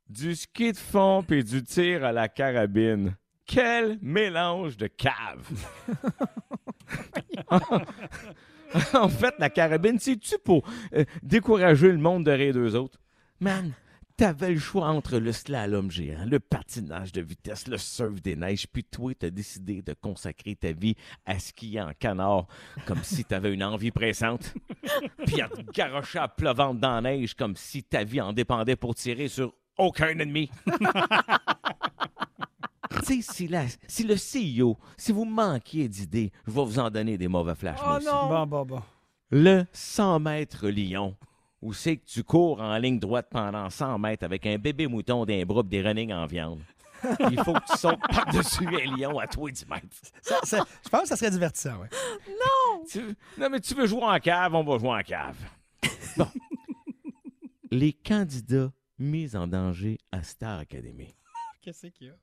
Du 0.09 0.37
ski 0.37 0.71
de 0.71 0.77
fond 0.77 1.25
puis 1.27 1.43
du 1.43 1.65
tir 1.65 2.05
à 2.05 2.13
la 2.13 2.29
carabine. 2.29 3.17
Quel 3.47 3.99
mélange 4.01 4.77
de 4.77 4.87
cave! 4.87 5.45
en 8.95 9.09
fait, 9.09 9.35
la 9.41 9.51
carabine, 9.51 9.99
c'est-tu 9.99 10.37
pour 10.39 10.65
euh, 10.95 11.05
décourager 11.21 11.91
le 11.91 11.99
monde 11.99 12.25
de 12.25 12.31
rire 12.31 12.55
d'eux 12.55 12.77
autres? 12.77 13.01
Man, 13.41 13.73
t'avais 14.17 14.51
le 14.53 14.59
choix 14.59 14.89
entre 14.89 15.19
le 15.19 15.31
slalom 15.33 15.91
géant, 15.91 16.25
le 16.25 16.41
patinage 16.41 17.13
de 17.13 17.21
vitesse, 17.21 17.69
le 17.69 17.77
surf 17.79 18.21
des 18.23 18.35
neiges, 18.37 18.67
puis 18.67 18.83
toi, 18.85 19.13
t'as 19.19 19.31
décidé 19.31 19.83
de 19.83 19.93
consacrer 19.93 20.57
ta 20.57 20.73
vie 20.73 20.95
à 21.27 21.39
skier 21.39 21.81
en 21.83 21.93
canard, 21.99 22.47
comme 22.87 23.03
si 23.03 23.25
t'avais 23.25 23.53
une 23.53 23.63
envie 23.65 23.91
pressante, 23.91 24.55
puis 25.27 25.41
à 25.41 25.49
te 25.49 25.61
garrocher 25.71 26.19
à 26.19 26.29
plat 26.29 26.53
ventre 26.55 26.81
dans 26.81 26.95
la 27.01 27.01
neige, 27.03 27.35
comme 27.35 27.57
si 27.57 27.83
ta 27.83 28.05
vie 28.05 28.21
en 28.21 28.33
dépendait 28.33 28.77
pour 28.77 28.95
tirer 28.95 29.29
sur 29.29 29.53
aucun 29.79 30.09
ennemi. 30.19 30.51
Tu 33.07 33.23
sais, 33.23 33.33
si, 33.35 33.49
la- 33.49 33.67
si 33.87 34.05
le 34.05 34.15
CEO, 34.15 34.79
si 34.97 35.13
vous 35.13 35.25
manquiez 35.25 35.89
d'idées, 35.89 36.33
je 36.47 36.53
vais 36.53 36.65
vous 36.65 36.79
en 36.79 36.89
donner 36.91 37.19
des 37.19 37.29
mauvais 37.29 37.55
flashs. 37.55 37.79
moi 37.83 37.95
Oh 37.95 37.97
aussi. 37.99 38.07
non. 38.07 38.29
Bon, 38.29 38.47
bon, 38.47 38.65
bon. 38.65 38.83
Le 39.31 39.65
100 39.73 40.21
mètres 40.21 40.69
lion, 40.69 41.15
où 41.63 41.73
c'est 41.73 41.97
que 41.97 42.05
tu 42.07 42.23
cours 42.23 42.61
en 42.61 42.77
ligne 42.79 42.99
droite 42.99 43.29
pendant 43.31 43.69
100 43.71 43.99
mètres 43.99 44.25
avec 44.25 44.47
un 44.47 44.59
bébé 44.59 44.87
mouton 44.87 45.25
d'un 45.25 45.45
bras 45.45 45.63
des 45.63 45.83
running 45.83 46.13
en 46.13 46.27
viande? 46.27 46.61
Il 47.31 47.39
faut 47.45 47.53
que 47.53 47.73
tu 47.73 47.77
sautes 47.79 48.01
par-dessus 48.11 48.67
un 48.67 48.97
lion 48.97 49.19
à 49.19 49.27
toi 49.27 49.51
10 49.51 49.67
mètres. 49.69 49.87
Ça- 50.23 50.41
ça- 50.45 50.65
je 50.85 50.89
pense 50.89 51.03
que 51.03 51.09
ça 51.09 51.17
serait 51.17 51.31
divertissant, 51.31 51.79
ouais. 51.79 51.89
Tu- 52.91 53.15
non, 53.39 53.49
mais 53.51 53.61
tu 53.61 53.75
veux 53.75 53.87
jouer 53.87 54.03
en 54.05 54.19
cave, 54.19 54.55
on 54.55 54.65
va 54.65 54.79
jouer 54.79 54.91
en 54.99 55.03
cave. 55.03 55.37
Bon. 56.17 56.29
Les 57.71 57.93
candidats 57.93 58.73
mis 58.99 59.37
en 59.37 59.47
danger 59.47 59.99
à 60.13 60.23
Star 60.23 60.61
Academy. 60.61 61.15
Qu'est-ce 61.61 61.89
qu'il 61.89 62.07
y 62.07 62.11
a? 62.11 62.15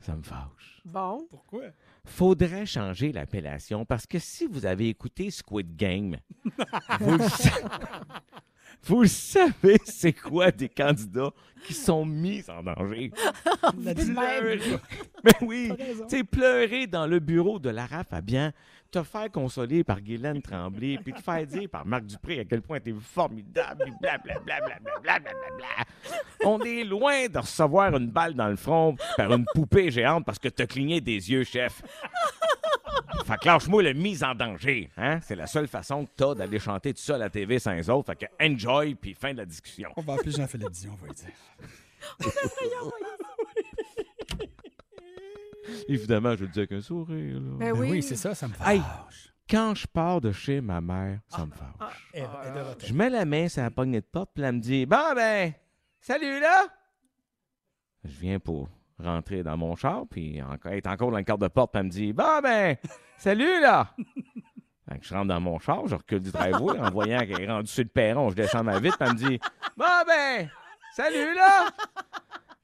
Ça 0.00 0.14
me 0.16 0.22
fâche. 0.22 0.80
Bon. 0.84 1.26
Pourquoi? 1.30 1.64
faudrait 2.06 2.66
changer 2.66 3.12
l'appellation 3.12 3.86
parce 3.86 4.06
que 4.06 4.18
si 4.18 4.46
vous 4.46 4.66
avez 4.66 4.88
écouté 4.90 5.30
Squid 5.30 5.74
Game, 5.76 6.18
vous 7.00 7.16
le, 7.16 7.28
sa- 7.28 7.50
Vous 8.82 9.06
savez, 9.06 9.78
c'est 9.84 10.12
quoi 10.12 10.50
des 10.50 10.68
candidats 10.68 11.30
qui 11.66 11.72
sont 11.74 12.04
mis 12.04 12.42
en 12.50 12.62
danger? 12.62 13.10
La 13.82 13.94
dit- 13.94 14.12
Pleurer. 14.12 14.60
Mais 15.24 15.32
oui, 15.40 15.72
T'as 15.76 15.84
raison. 15.84 16.06
tu 16.06 16.16
sais, 16.18 16.24
pleurer 16.24 16.86
dans 16.86 17.06
le 17.06 17.18
bureau 17.20 17.58
de 17.58 17.70
Lara 17.70 18.04
Fabian, 18.04 18.52
te 18.90 19.02
faire 19.02 19.30
consoler 19.30 19.82
par 19.82 20.00
Guylaine 20.00 20.40
Tremblay, 20.42 20.98
puis 21.02 21.12
te 21.14 21.20
faire 21.22 21.44
dire 21.46 21.68
par 21.68 21.84
Marc 21.86 22.04
Dupré 22.04 22.40
à 22.40 22.44
quel 22.44 22.60
point 22.62 22.78
t'es 22.78 22.94
formidable, 23.00 23.84
puis 23.84 23.92
blablabla. 24.00 24.78
On 26.44 26.60
est 26.60 26.84
loin 26.84 27.26
de 27.26 27.38
recevoir 27.38 27.96
une 27.96 28.08
balle 28.08 28.34
dans 28.34 28.48
le 28.48 28.56
front 28.56 28.94
par 29.16 29.32
une 29.32 29.46
poupée 29.54 29.90
géante 29.90 30.24
parce 30.26 30.38
que 30.38 30.48
t'as 30.48 30.66
cligné 30.66 31.00
des 31.00 31.30
yeux, 31.30 31.44
chef. 31.44 31.82
Fait 33.26 33.36
que 33.38 33.46
lâche-moi 33.46 33.82
le 33.82 33.92
mise 33.94 34.22
en 34.22 34.34
danger. 34.34 34.90
Hein? 34.96 35.20
C'est 35.22 35.36
la 35.36 35.46
seule 35.46 35.66
façon 35.68 36.04
que 36.06 36.10
t'as 36.16 36.34
d'aller 36.34 36.58
chanter 36.58 36.92
tout 36.94 37.00
seul 37.00 37.16
à 37.16 37.24
la 37.26 37.30
TV 37.30 37.58
sans 37.58 37.72
les 37.72 37.88
autres. 37.90 38.12
Fait 38.12 38.26
que 38.26 38.44
enjoy, 38.44 38.94
puis 38.94 39.14
fin 39.14 39.32
de 39.32 39.38
la 39.38 39.46
discussion. 39.46 39.90
On 39.96 40.02
va 40.02 40.14
appeler 40.14 40.32
Jean-Philippe 40.32 40.70
Dion, 40.70 40.92
on 40.92 40.96
va 40.96 41.06
lui 41.08 41.14
dire. 41.14 41.30
Évidemment, 45.88 46.36
je 46.36 46.42
le 46.44 46.48
dis 46.50 46.58
avec 46.60 46.72
un 46.72 46.80
sourire. 46.82 47.34
là. 47.40 47.40
Ben 47.58 47.72
Ben 47.72 47.80
oui. 47.80 47.90
oui, 47.90 48.02
c'est 48.02 48.16
ça, 48.16 48.34
ça 48.34 48.48
me 48.48 48.52
fait. 48.52 48.74
Hey. 48.76 48.82
Quand 49.48 49.74
je 49.74 49.86
pars 49.86 50.20
de 50.20 50.32
chez 50.32 50.60
ma 50.60 50.80
mère, 50.80 51.20
ça 51.28 51.44
me 51.44 51.52
fâche. 51.52 52.10
Elle- 52.14 52.26
elle 52.42 52.48
est 52.50 52.54
de 52.54 52.60
retour. 52.60 52.88
Je 52.88 52.94
mets 52.94 53.10
la 53.10 53.24
main 53.24 53.48
sur 53.48 53.62
la 53.62 53.70
poignée 53.70 54.00
de 54.00 54.06
porte, 54.06 54.30
puis 54.34 54.42
elle 54.42 54.54
me 54.54 54.60
dit 54.60 54.86
Bon, 54.86 55.14
ben, 55.14 55.52
salut 56.00 56.40
là! 56.40 56.66
Je 58.04 58.18
viens 58.20 58.38
pour 58.38 58.68
rentrer 58.98 59.42
dans 59.42 59.56
mon 59.56 59.74
char, 59.76 60.04
puis 60.10 60.40
encore, 60.42 60.72
être 60.72 60.86
encore 60.86 61.10
dans 61.10 61.18
le 61.18 61.24
cadre 61.24 61.40
de 61.40 61.48
porte, 61.48 61.72
puis 61.72 61.80
elle 61.80 61.86
me 61.86 61.90
dit 61.90 62.12
Bon, 62.12 62.40
ben, 62.42 62.76
salut 63.16 63.60
là! 63.60 63.90
Fait 64.88 64.98
que 64.98 65.06
je 65.06 65.14
rentre 65.14 65.28
dans 65.28 65.40
mon 65.40 65.58
char, 65.58 65.86
je 65.86 65.94
recule 65.94 66.20
du 66.20 66.30
driveway 66.30 66.78
en 66.78 66.90
voyant 66.90 67.20
qu'elle 67.20 67.40
est 67.40 67.50
rendue 67.50 67.70
sur 67.70 67.82
le 67.84 67.88
perron, 67.88 68.30
je 68.30 68.36
descends 68.36 68.62
ma 68.62 68.78
vitre, 68.78 68.98
puis 68.98 69.08
elle 69.08 69.14
me 69.14 69.30
dit 69.30 69.40
Bon, 69.76 69.84
ben, 70.06 70.48
salut 70.94 71.34
là! 71.34 71.68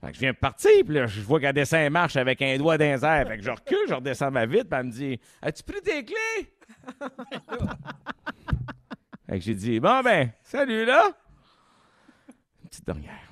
Que 0.02 0.14
je 0.14 0.20
viens 0.20 0.32
partir, 0.34 0.70
puis 0.84 0.94
là, 0.94 1.06
je 1.06 1.20
vois 1.20 1.40
qu'elle 1.40 1.52
descend 1.52 1.80
et 1.80 1.90
marche 1.90 2.16
avec 2.16 2.40
un 2.40 2.56
doigt 2.56 2.78
dans 2.78 2.84
les 2.84 3.04
airs. 3.04 3.28
Fait 3.28 3.36
que 3.36 3.44
je 3.44 3.50
recule, 3.50 3.86
je 3.86 3.94
redescends 3.94 4.30
ma 4.30 4.46
vitre, 4.46 4.68
puis 4.70 4.80
elle 4.80 4.86
me 4.86 4.90
dit 4.90 5.20
As-tu 5.42 5.62
pris 5.62 5.82
tes 5.82 6.04
clés? 6.04 6.54
fait 9.28 9.38
que 9.38 9.40
j'ai 9.40 9.54
dit 9.54 9.78
Bon, 9.78 10.00
ben, 10.02 10.30
salut 10.42 10.86
là! 10.86 11.10
Une 12.62 12.68
petite 12.68 12.86
dernière. 12.86 13.29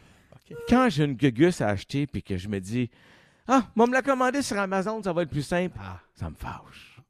Quand 0.69 0.88
j'ai 0.90 1.05
une 1.05 1.14
gugus 1.14 1.61
à 1.61 1.69
acheter, 1.69 2.07
puis 2.07 2.23
que 2.23 2.37
je 2.37 2.49
me 2.49 2.61
dis 2.61 2.90
Ah, 3.47 3.67
moi, 3.76 3.87
me 3.87 3.93
la 3.93 4.02
commander 4.02 4.43
sur 4.43 4.59
Amazon, 4.59 5.02
ça 5.02 5.12
va 5.12 5.23
être 5.23 5.31
plus 5.31 5.43
simple, 5.43 5.76
Ah. 5.81 6.00
ça 6.14 6.28
me 6.31 6.35
fâche. 6.37 7.00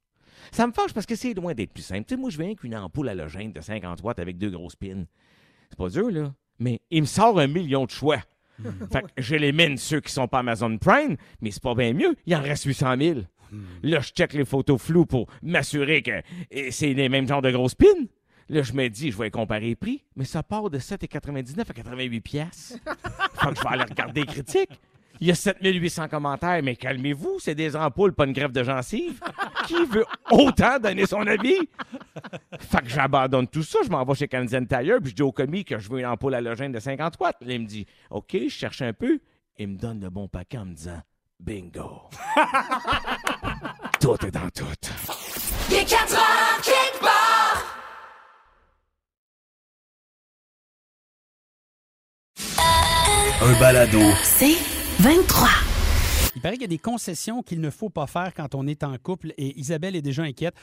Ça 0.53 0.67
me 0.67 0.73
fâche 0.73 0.93
parce 0.95 1.05
que 1.07 1.15
c'est 1.15 1.35
loin 1.35 1.53
d'être 1.55 1.73
plus 1.73 1.83
simple. 1.83 2.05
Tu 2.07 2.15
sais, 2.15 2.21
moi, 2.21 2.31
je 2.31 2.39
viens 2.39 2.55
qu'une 2.55 2.75
ampoule 2.75 3.09
halogène 3.09 3.53
de 3.53 3.61
50 3.61 4.03
watts 4.03 4.19
avec 4.19 4.39
deux 4.39 4.51
grosses 4.51 4.77
pins. 4.77 5.05
C'est 5.69 5.77
pas 5.79 5.89
dur, 5.89 6.11
là. 6.11 6.33
Mais 6.59 6.81
il 6.91 7.03
me 7.03 7.07
sort 7.07 7.39
un 7.39 7.47
million 7.47 7.85
de 7.85 7.91
choix. 7.91 8.19
Fait 8.91 9.03
que 9.03 9.09
je 9.23 9.37
l'élimine 9.37 9.77
ceux 9.77 10.01
qui 10.01 10.11
sont 10.13 10.27
pas 10.27 10.41
Amazon 10.41 10.79
Prime, 10.79 11.17
mais 11.41 11.51
c'est 11.53 11.63
pas 11.63 11.75
bien 11.75 11.93
mieux. 11.93 12.17
Il 12.27 12.35
en 12.35 12.41
reste 12.43 12.65
800 12.65 12.97
000. 12.99 13.21
Là, 13.83 14.01
je 14.01 14.11
check 14.11 14.33
les 14.33 14.45
photos 14.45 14.81
floues 14.83 15.07
pour 15.07 15.29
m'assurer 15.43 16.03
que 16.03 16.23
eh, 16.51 16.71
c'est 16.71 16.93
les 16.93 17.09
mêmes 17.09 17.29
genres 17.29 17.41
de 17.43 17.51
grosses 17.51 17.75
pins. 17.77 17.87
Là, 18.49 18.63
je 18.63 18.73
me 18.73 18.89
dis, 18.89 19.11
je 19.11 19.19
vais 19.19 19.31
comparer 19.31 19.67
les 19.67 19.77
prix, 19.77 20.03
mais 20.17 20.25
ça 20.25 20.43
part 20.43 20.71
de 20.71 20.79
7,99 20.79 21.61
à 21.61 21.65
88 21.75 22.21
pièces. 22.21 22.79
Fait 23.35 23.49
que 23.51 23.57
je 23.57 23.61
vais 23.61 23.69
aller 23.69 23.85
regarder 23.85 24.21
les 24.23 24.27
critiques. 24.27 24.81
Il 25.21 25.27
y 25.27 25.31
a 25.33 25.35
7800 25.35 26.09
commentaires, 26.09 26.63
mais 26.63 26.77
calmez-vous, 26.77 27.39
c'est 27.41 27.55
des 27.55 27.75
ampoules, 27.75 28.13
pas 28.13 28.25
une 28.25 28.33
greffe 28.33 28.53
de 28.53 28.63
gencive. 28.63 29.21
Qui 29.67 29.85
veut 29.85 30.07
autant 30.31 30.79
donner 30.79 31.07
son 31.07 31.27
avis? 31.27 31.59
Fait 32.61 32.83
que 32.83 32.89
j'abandonne 32.89 33.49
tout 33.49 33.65
ça, 33.65 33.81
je 33.85 33.91
m'en 33.91 34.05
vais 34.05 34.15
chez 34.15 34.29
Canadian 34.29 34.65
Tire, 34.65 34.99
puis 35.01 35.11
je 35.11 35.17
dis 35.17 35.23
au 35.23 35.33
commis 35.33 35.65
que 35.65 35.79
je 35.79 35.91
veux 35.91 35.99
une 35.99 36.07
ampoule 36.07 36.35
halogène 36.35 36.71
de 36.71 36.79
50 36.79 37.15
watts. 37.21 37.37
Là, 37.41 37.55
il 37.55 37.63
me 37.63 37.67
dit, 37.67 37.85
OK, 38.11 38.31
je 38.33 38.49
cherche 38.49 38.81
un 38.81 38.93
peu. 38.93 39.19
Il 39.59 39.69
me 39.69 39.77
donne 39.77 40.01
le 40.01 40.09
bon 40.09 40.29
paquet 40.29 40.59
en 40.59 40.67
me 40.67 40.75
disant, 40.75 41.03
bingo. 41.41 42.03
tout 44.01 44.25
est 44.25 44.31
dans 44.31 44.51
tout. 44.51 44.65
Il 45.69 45.77
est 45.77 45.85
4 45.85 46.15
heures 46.15 47.18
Un 53.41 53.61
balado. 53.61 54.01
C'est 54.23 54.57
23. 55.01 55.49
Il 56.35 56.43
paraît 56.43 56.55
qu'il 56.55 56.63
y 56.63 56.65
a 56.65 56.69
des 56.69 56.79
concessions 56.79 57.43
qu'il 57.43 57.61
ne 57.61 57.71
faut 57.71 57.89
pas 57.89 58.07
faire 58.07 58.33
quand 58.35 58.55
on 58.55 58.67
est 58.67 58.85
en 58.85 58.97
couple 58.99 59.33
et 59.39 59.59
Isabelle 59.59 59.97
est 59.97 60.03
déjà 60.03 60.23
inquiète. 60.23 60.55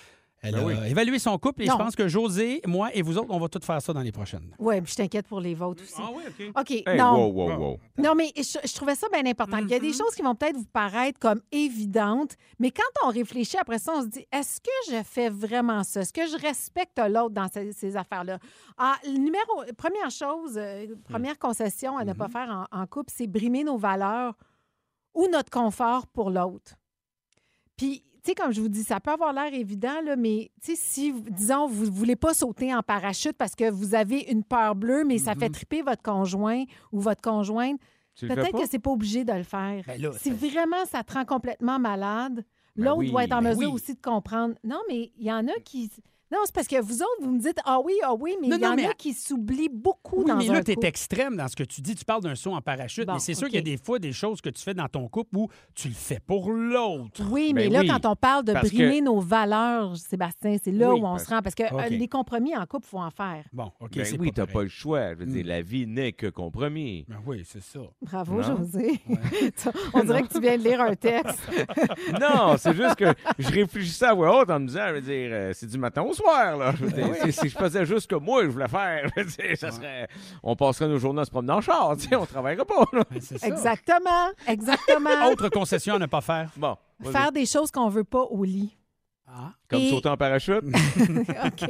Elle 0.46 0.54
Ben 0.56 0.62
a 0.62 0.66
oui. 0.66 0.74
évalué 0.92 1.20
son 1.20 1.38
couple 1.38 1.64
et 1.64 1.66
Non. 1.68 1.74
je 1.74 1.78
pense 1.80 1.96
que 1.96 2.08
José, 2.08 2.62
moi 2.68 2.90
et 2.94 3.02
vous 3.02 3.18
autres, 3.18 3.28
on 3.32 3.40
va 3.40 3.48
tout 3.50 3.60
faire 3.64 3.82
ça 3.82 3.92
dans 3.94 4.02
les 4.02 4.12
prochaines. 4.12 4.54
Oui, 4.60 4.76
je 4.86 4.96
t'inquiète 4.96 5.28
pour 5.28 5.40
les 5.40 5.56
vôtres 5.56 5.84
aussi. 5.84 6.02
oui, 6.16 6.24
OK. 6.28 6.52
OK, 6.62 6.72
Hey, 6.88 6.98
non. 6.98 7.28
wow, 7.28 7.50
wow, 7.50 7.58
wow. 7.60 7.80
Non, 7.98 8.14
mais 8.16 8.32
je, 8.38 8.60
je 8.68 8.74
trouvais 8.76 8.96
ça 8.96 9.08
bien 9.12 9.26
important. 9.26 9.58
Il 9.58 9.70
y 9.70 9.74
a 9.74 9.80
des 9.80 9.94
choses 9.94 10.14
qui 10.16 10.22
vont 10.22 10.36
peut-être 10.36 10.58
vous 10.58 10.66
paraître 10.72 11.20
comme 11.20 11.42
évidentes, 11.52 12.36
mais 12.60 12.72
quand 12.72 12.84
on 13.08 13.10
réfléchit 13.10 13.58
après 13.58 13.80
ça, 13.80 13.94
on 13.96 14.02
se 14.02 14.08
dit 14.08 14.26
est-ce 14.32 14.60
que 14.62 14.92
je 14.96 15.04
fais 15.04 15.30
vraiment 15.30 15.84
ça? 15.84 16.02
Est-ce 16.02 16.14
que 16.14 16.26
je 16.28 16.38
respecte 16.42 17.00
l'autre 17.00 17.32
dans 17.34 17.48
ces, 17.48 17.72
ces 17.74 17.96
affaires-là? 17.96 18.40
Ah, 18.78 18.96
le 19.06 19.18
numéro, 19.18 19.64
Première 19.78 20.12
chose, 20.12 20.58
euh, 20.58 20.88
première 21.10 21.40
concession 21.40 21.98
à 21.98 22.06
ne 22.06 22.14
pas 22.14 22.28
faire 22.28 22.68
en, 22.72 22.82
en 22.82 22.86
couple, 22.88 23.12
c'est 23.16 23.28
brimer 23.28 23.64
nos 23.64 23.78
valeurs 23.78 24.34
ou 25.14 25.28
notre 25.32 25.50
confort 25.50 26.08
pour 26.08 26.30
l'autre. 26.30 26.74
Puis, 27.78 28.04
tu 28.26 28.32
sais, 28.32 28.36
comme 28.36 28.52
je 28.52 28.60
vous 28.60 28.70
dis, 28.70 28.84
ça 28.84 29.00
peut 29.00 29.12
avoir 29.12 29.32
l'air 29.34 29.54
évident, 29.54 30.02
là, 30.04 30.16
mais 30.16 30.50
tu 30.62 30.76
sais, 30.76 30.82
si, 30.82 31.14
disons, 31.14 31.68
vous 31.68 31.86
ne 31.86 31.92
voulez 31.92 32.16
pas 32.16 32.34
sauter 32.34 32.74
en 32.74 32.82
parachute 32.82 33.38
parce 33.38 33.54
que 33.54 33.70
vous 33.70 33.94
avez 33.94 34.22
une 34.32 34.44
peur 34.44 34.74
bleue, 34.74 35.04
mais 35.06 35.20
ça 35.20 35.36
fait 35.36 35.50
triper 35.50 35.84
votre 35.84 36.02
conjoint 36.02 36.64
ou 36.92 37.00
votre 37.00 37.22
conjointe, 37.22 37.80
Peut-être 38.20 38.58
que 38.58 38.68
c'est 38.68 38.80
pas 38.80 38.92
obligé 38.92 39.26
de 39.26 39.34
le 39.34 39.44
faire. 39.44 39.84
Ben 39.86 40.02
là, 40.02 40.12
si 40.18 40.32
vraiment 40.32 40.86
ça 40.86 41.04
te 41.04 41.14
rend 41.14 41.26
complètement 41.26 41.80
malade, 41.80 42.46
Ben 42.76 42.86
l'autre 42.86 43.00
oui, 43.00 43.12
doit 43.12 43.26
être 43.26 43.34
en 43.34 43.42
ben 43.42 43.50
mesure 43.50 43.70
oui. 43.70 43.76
aussi 43.76 43.94
de 43.94 44.02
comprendre. 44.02 44.56
Non, 44.64 44.80
mais 44.88 45.12
il 45.18 45.26
y 45.26 45.32
en 45.32 45.48
a 45.48 45.54
qui. 45.64 45.92
Non, 46.36 46.42
c'est 46.46 46.54
parce 46.54 46.68
que 46.68 46.82
vous 46.82 47.02
autres, 47.02 47.22
vous 47.22 47.32
me 47.32 47.40
dites 47.40 47.58
Ah 47.64 47.80
oui, 47.84 47.94
ah 48.04 48.14
oui, 48.14 48.36
mais 48.42 48.48
il 48.50 48.54
y 48.56 48.60
non, 48.60 48.68
en 48.72 48.76
mais- 48.76 48.88
a 48.88 48.94
qui 48.94 49.14
s'oublient 49.14 49.70
beaucoup 49.72 50.18
Oui, 50.20 50.26
dans 50.26 50.36
mais 50.36 50.50
un 50.50 50.54
là, 50.54 50.64
tu 50.64 50.72
es 50.72 50.86
extrême 50.88 51.38
dans 51.38 51.48
ce 51.48 51.56
que 51.56 51.64
tu 51.64 51.80
dis. 51.82 51.96
Tu 51.96 52.04
parles 52.04 52.22
d'un 52.24 52.36
saut 52.36 52.54
en 52.54 52.62
parachute, 52.62 53.06
Bon, 53.08 53.14
mais 53.14 53.20
c'est 53.20 53.34
sûr 53.36 53.48
qu'il 53.48 53.56
y 53.56 53.60
a 53.60 53.62
des 53.62 53.78
fois 53.78 54.00
des 54.00 54.12
choses 54.12 54.42
que 54.42 54.50
tu 54.50 54.62
fais 54.62 54.74
dans 54.74 54.88
ton 54.90 55.08
couple 55.08 55.38
où 55.38 55.48
tu 55.74 55.88
le 55.88 55.94
fais 55.94 56.20
pour 56.20 56.52
l'autre. 56.52 57.22
Oui, 57.32 57.54
mais 57.56 57.66
Ben 57.70 57.74
là, 57.74 57.80
oui, 57.82 57.88
quand 57.88 58.06
on 58.12 58.16
parle 58.16 58.44
de 58.44 58.54
parce 58.54 58.68
brimer 58.70 59.00
nos 59.02 59.20
valeurs, 59.22 59.96
Sébastien, 59.96 60.58
c'est 60.62 60.72
là 60.72 60.92
Oui, 60.94 61.00
où 61.00 61.06
on 61.06 61.12
parce- 61.14 61.24
se 61.26 61.30
rend. 61.30 61.42
Parce 61.42 61.56
que 61.56 61.64
euh, 61.64 61.88
les 61.90 62.08
compromis 62.10 62.56
en 62.56 62.66
couple, 62.66 62.86
il 62.88 62.90
faut 62.90 63.00
en 63.00 63.12
faire. 63.12 63.46
Bon, 63.54 63.72
OK, 63.80 63.92
Ben 63.96 64.06
oui, 64.20 64.28
pas 64.32 64.46
t'as 64.46 64.52
pas 64.52 64.64
le 64.64 64.70
choix. 64.70 65.14
Je 65.14 65.20
veux 65.20 65.26
dire, 65.26 65.46
Mm. 65.46 65.48
la 65.48 65.62
vie 65.62 65.88
n'est 65.88 66.12
que 66.12 66.28
compromis. 66.28 67.06
Ben 67.08 67.18
oui, 67.26 67.44
c'est 67.46 67.64
ça. 67.64 67.80
Bravo, 68.02 68.42
Non? 68.42 68.58
José. 68.58 69.00
on 69.94 70.04
dirait 70.04 70.24
que 70.24 70.34
tu 70.34 70.42
viens 70.42 70.58
de 70.58 70.64
lire 70.64 70.82
un 70.82 70.96
texte. 70.96 71.40
non, 72.20 72.56
c'est 72.58 72.76
juste 72.76 72.96
que 72.96 73.14
je 73.40 73.50
réfléchissais 73.52 74.06
à 74.06 74.14
voix 74.14 74.42
haute 74.42 74.50
en 74.50 74.60
me 74.60 74.68
disant, 74.68 74.86
je 74.90 74.94
veux 74.96 75.02
dire, 75.02 75.30
euh, 75.32 75.52
c'est 75.54 75.68
du 75.68 75.78
matin 75.78 76.02
au 76.04 76.14
soir, 76.14 76.25
là. 76.26 76.74
Je 76.78 76.86
veux 76.86 76.92
dire, 76.92 77.16
si, 77.24 77.32
si 77.34 77.50
je 77.50 77.58
faisais 77.58 77.86
juste 77.86 78.08
que 78.10 78.16
moi, 78.16 78.44
je 78.44 78.50
voulais 78.50 78.68
faire, 78.68 79.08
je 79.16 79.22
veux 79.24 79.28
dire, 79.30 79.58
ça 79.58 79.72
serait... 79.72 80.08
On 80.44 80.56
passerait 80.56 80.88
nos 80.88 80.98
journées 81.00 81.22
à 81.22 81.26
se 81.26 81.32
promener 81.32 81.54
en 81.54 81.62
char, 81.62 81.96
tu 81.98 82.08
sais, 82.08 82.16
on 82.16 82.26
travaillerait 82.26 82.66
pas, 82.66 82.86
là. 82.94 83.04
Ben. 83.10 83.20
Exactement. 83.44 84.30
Exactement. 84.48 85.28
Autre 85.32 85.50
concession 85.50 85.96
à 85.96 86.00
ne 86.00 86.06
pas 86.08 86.22
faire. 86.22 86.50
Bon, 86.58 86.76
vas-y. 87.00 87.14
Faire 87.14 87.32
des 87.32 87.46
choses 87.46 87.72
qu'on 87.72 87.90
veut 87.90 88.04
pas 88.04 88.24
au 88.24 88.44
lit. 88.44 88.76
Ah. 89.28 89.52
comme 89.68 89.82
Et- 89.82 89.90
sauter 89.90 90.10
en 90.10 90.18
parachute. 90.18 90.62
OK. 91.46 91.70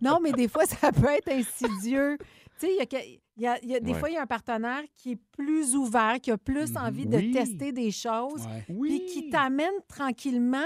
non, 0.00 0.18
mais 0.22 0.32
des 0.32 0.48
fois, 0.48 0.64
ça 0.66 0.92
peut 0.92 1.08
être 1.08 1.28
insidieux. 1.30 2.16
Tu 2.60 2.66
sais, 2.66 2.72
il 2.72 2.76
y 2.78 2.80
a 2.80 2.86
que- 2.86 3.06
il 3.36 3.42
y 3.42 3.46
a, 3.46 3.58
il 3.62 3.70
y 3.70 3.74
a- 3.74 3.80
des 3.80 3.92
Ouais. 3.92 3.98
fois, 3.98 4.08
il 4.10 4.14
y 4.14 4.16
a 4.18 4.22
un 4.22 4.26
partenaire 4.26 4.82
qui 4.96 5.12
est 5.12 5.18
plus 5.36 5.74
ouvert, 5.74 6.16
qui 6.22 6.30
a 6.30 6.38
plus 6.38 6.76
envie 6.76 7.06
de 7.06 7.32
tester 7.32 7.72
des 7.72 7.90
choses, 7.90 8.44
Ouais. 8.68 8.86
puis 8.86 9.04
qui 9.06 9.30
t'amène 9.30 9.72
tranquillement. 9.88 10.58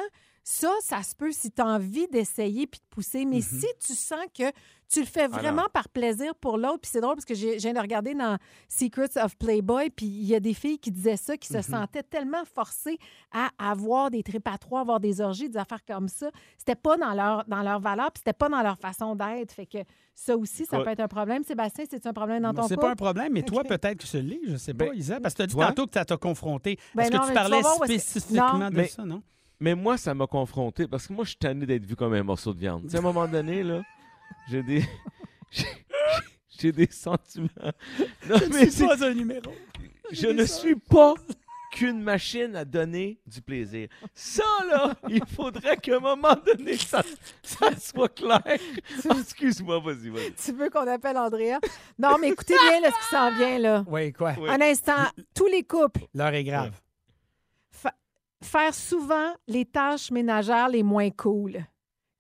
Ça, 0.47 0.71
ça 0.83 1.03
se 1.03 1.15
peut 1.15 1.33
si 1.33 1.51
tu 1.51 1.63
as 1.63 1.67
envie 1.67 2.07
d'essayer 2.09 2.67
puis 2.67 2.79
de 2.79 2.85
pousser. 2.91 3.25
Mais 3.25 3.41
si 3.41 3.67
tu 3.81 3.95
sens 3.95 4.21
que 4.39 4.45
tu 4.91 5.01
le 5.01 5.07
fais 5.07 5.27
vraiment 5.27 5.65
par 5.73 5.89
plaisir 5.89 6.35
pour 6.35 6.59
l'autre, 6.59 6.81
puis 6.83 6.91
c'est 6.93 7.01
drôle 7.01 7.15
parce 7.15 7.25
que 7.25 7.35
j'ai- 7.35 7.55
je 7.59 7.63
viens 7.63 7.73
de 7.73 7.79
regarder 7.81 8.15
dans 8.15 8.37
Secrets 8.69 9.17
of 9.17 9.39
Playboy, 9.39 9.89
puis 9.89 10.05
il 10.05 10.25
y 10.27 10.35
a 10.35 10.41
des 10.41 10.53
filles 10.53 10.79
qui 10.79 10.91
disaient 10.93 11.17
ça, 11.17 11.39
qui 11.39 11.49
se 11.49 11.63
sentaient 11.63 12.03
tellement 12.03 12.45
forcées 12.45 12.99
à 13.33 13.49
avoir 13.59 14.11
des 14.11 14.23
tripes 14.23 14.47
à 14.47 14.59
trois, 14.59 14.81
avoir 14.83 15.01
des 15.01 15.23
orgies, 15.23 15.49
des 15.49 15.57
affaires 15.57 15.83
comme 15.87 16.09
ça. 16.09 16.31
C'était 16.59 16.75
pas 16.77 16.99
dans 16.99 17.15
leur, 17.15 17.47
dans 17.47 17.63
leur 17.63 17.81
valeur, 17.81 18.13
puis 18.13 18.21
c'était 18.21 18.37
pas 18.37 18.51
dans 18.51 18.61
leur 18.63 18.77
façon 18.79 19.17
d'être. 19.17 19.51
Fait 19.53 19.65
que 19.67 19.79
ça 20.15 20.37
aussi, 20.37 20.67
ça 20.67 20.79
peut 20.81 20.91
être 20.91 21.01
un 21.01 21.09
problème. 21.09 21.43
Sébastien, 21.43 21.87
c'est 21.91 22.07
un 22.07 22.13
problème 22.13 22.43
dans 22.43 22.53
ton 22.53 22.69
C'est 22.69 22.75
couple? 22.75 22.87
pas 22.87 22.93
un 22.93 22.97
problème, 22.97 23.33
mais 23.33 23.43
toi, 23.45 23.65
peut-être 23.81 23.97
que 24.01 24.07
ce 24.07 24.19
l'est, 24.19 24.41
je 24.47 24.57
sais 24.59 24.75
pas, 24.75 24.91
Ben, 24.91 24.95
Isa, 24.95 25.21
parce 25.21 25.33
que 25.33 25.39
tu 25.39 25.43
as 25.45 25.47
dit 25.47 25.55
toi? 25.55 25.67
tantôt 25.69 25.87
que 25.87 25.95
ça 25.95 26.05
t'a 26.05 26.19
confronté. 26.19 26.79
Ben 26.95 27.05
Est-ce 27.05 27.13
que 27.13 27.27
tu 27.29 27.33
parlais 27.33 27.63
spécifiquement 27.87 28.71
de 28.71 28.77
Mais- 28.77 28.89
ça, 28.89 29.07
non? 29.07 29.23
Mais 29.61 29.75
moi, 29.75 29.97
ça 29.97 30.15
m'a 30.15 30.27
confronté 30.27 30.87
parce 30.87 31.07
que 31.07 31.13
moi, 31.13 31.25
je 31.25 31.31
suis 31.31 31.39
tanné 31.39 31.65
d'être 31.67 31.85
vu 31.85 31.97
comme 31.97 32.13
un 32.15 32.23
morceau 32.23 32.53
de 32.53 32.59
viande. 32.59 32.83
Tu 32.85 32.91
sais, 32.91 32.97
à 32.97 32.99
un 33.01 33.03
moment 33.03 33.27
donné, 33.29 33.63
là, 33.63 33.83
j'ai 34.49 34.63
des. 34.63 34.85
j'ai- 36.59 36.73
des 36.73 36.89
sentiments. 36.91 37.49
Non, 38.29 38.37
mais 38.53 38.71
c'est- 38.71 38.87
pas 38.87 39.05
un 39.07 39.15
numéro. 39.15 39.53
je 40.13 40.27
ne 40.29 40.45
suis 40.45 40.77
pas 40.77 41.15
qu'une 41.73 42.01
machine 42.01 42.55
à 42.57 42.65
donner 42.65 43.19
du 43.27 43.43
plaisir. 43.43 43.89
Ça, 44.15 44.45
là, 44.71 44.95
il 45.09 45.21
faudrait 45.27 45.77
qu'à 45.77 45.97
un 45.97 46.01
moment 46.01 46.37
donné, 46.47 46.77
ça, 46.77 47.03
ça 47.43 47.77
soit 47.79 48.09
clair. 48.15 48.41
Excuse-moi, 49.19 49.81
vas-y, 49.81 50.09
vas-y. 50.09 50.33
Tu 50.35 50.53
veux 50.53 50.71
qu'on 50.71 50.87
appelle 50.87 51.17
Andrea? 51.19 51.59
Non, 51.99 52.17
mais 52.21 52.29
écoutez 52.31 52.55
bien 52.69 52.81
là, 52.81 52.91
ce 52.93 53.05
qui 53.05 53.11
s'en 53.15 53.37
vient, 53.37 53.59
là. 53.59 53.85
Oui, 53.89 54.13
quoi? 54.13 54.35
Oui. 54.39 54.49
Un 54.51 54.61
instant, 54.61 55.05
tous 55.35 55.47
les 55.49 55.65
couples, 55.65 56.01
L'heure 56.15 56.33
est 56.35 56.45
grave. 56.45 56.81
Faire 58.45 58.75
souvent 58.75 59.33
les 59.49 59.65
tâches 59.65 60.11
ménagères 60.11 60.69
les 60.69 60.83
moins 60.83 61.11
cool. 61.11 61.65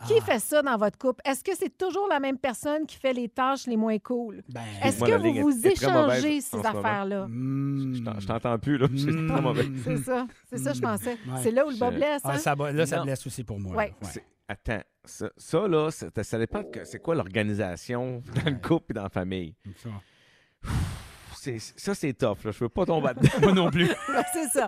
Qui 0.08 0.14
Ah. 0.20 0.24
fait 0.24 0.38
ça 0.40 0.60
dans 0.60 0.76
votre 0.76 0.98
couple? 0.98 1.22
Est-ce 1.24 1.42
que 1.42 1.56
c'est 1.56 1.78
toujours 1.78 2.08
la 2.08 2.20
même 2.20 2.36
personne 2.36 2.84
qui 2.84 2.96
fait 2.96 3.12
les 3.14 3.28
tâches 3.28 3.66
les 3.66 3.76
moins 3.76 3.98
cool? 3.98 4.42
Ben, 4.48 4.60
Est-ce 4.82 5.00
que 5.02 5.12
vous 5.16 5.42
vous 5.42 5.66
est 5.66 5.70
échangez 5.72 6.40
ces 6.42 6.58
affaires-là? 6.58 7.26
hmm. 7.28 7.94
Je 7.94 8.02
t'en- 8.02 8.20
Je 8.20 8.26
t'entends 8.26 8.58
plus, 8.58 8.76
là. 8.76 8.88
C'est 8.96 9.10
Hmm. 9.12 9.28
très 9.28 9.40
mauvais. 9.40 9.66
C'est 9.84 9.96
ça. 9.98 10.26
C'est 10.50 10.58
ça, 10.58 10.72
je 10.74 10.80
pensais. 10.80 11.12
Ouais. 11.26 11.40
C'est 11.42 11.52
là 11.52 11.64
où 11.66 11.70
le 11.70 11.76
bas 11.78 11.90
blesse, 11.90 12.20
Ah, 12.24 12.32
hein? 12.32 12.38
ça, 12.38 12.54
là, 12.54 12.86
ça 12.86 12.96
Non. 12.98 13.04
blesse 13.04 13.26
aussi 13.26 13.44
pour 13.44 13.58
moi. 13.60 13.76
Ouais. 13.76 13.94
Attends, 14.46 14.82
ça, 15.04 15.30
ça, 15.38 15.68
là, 15.68 15.90
ça, 15.90 16.08
ça 16.22 16.38
dépend 16.38 16.60
de 16.60 16.68
c'est 16.84 16.98
quoi 16.98 17.14
l'organisation 17.14 18.22
dans 18.34 18.50
le 18.50 18.56
couple 18.60 18.86
et 18.90 18.94
dans 18.94 19.04
la 19.04 19.08
famille. 19.08 19.54
Ça. 19.76 19.88
Ça, 21.76 21.94
c'est 21.94 22.12
tough. 22.12 22.44
Là. 22.44 22.50
Je 22.52 22.58
veux 22.58 22.68
pas 22.68 22.84
tomber 22.86 23.08
dedans. 23.16 23.28
Moi 23.42 23.52
non 23.52 23.70
plus. 23.70 23.88
c'est 24.32 24.48
ça. 24.48 24.66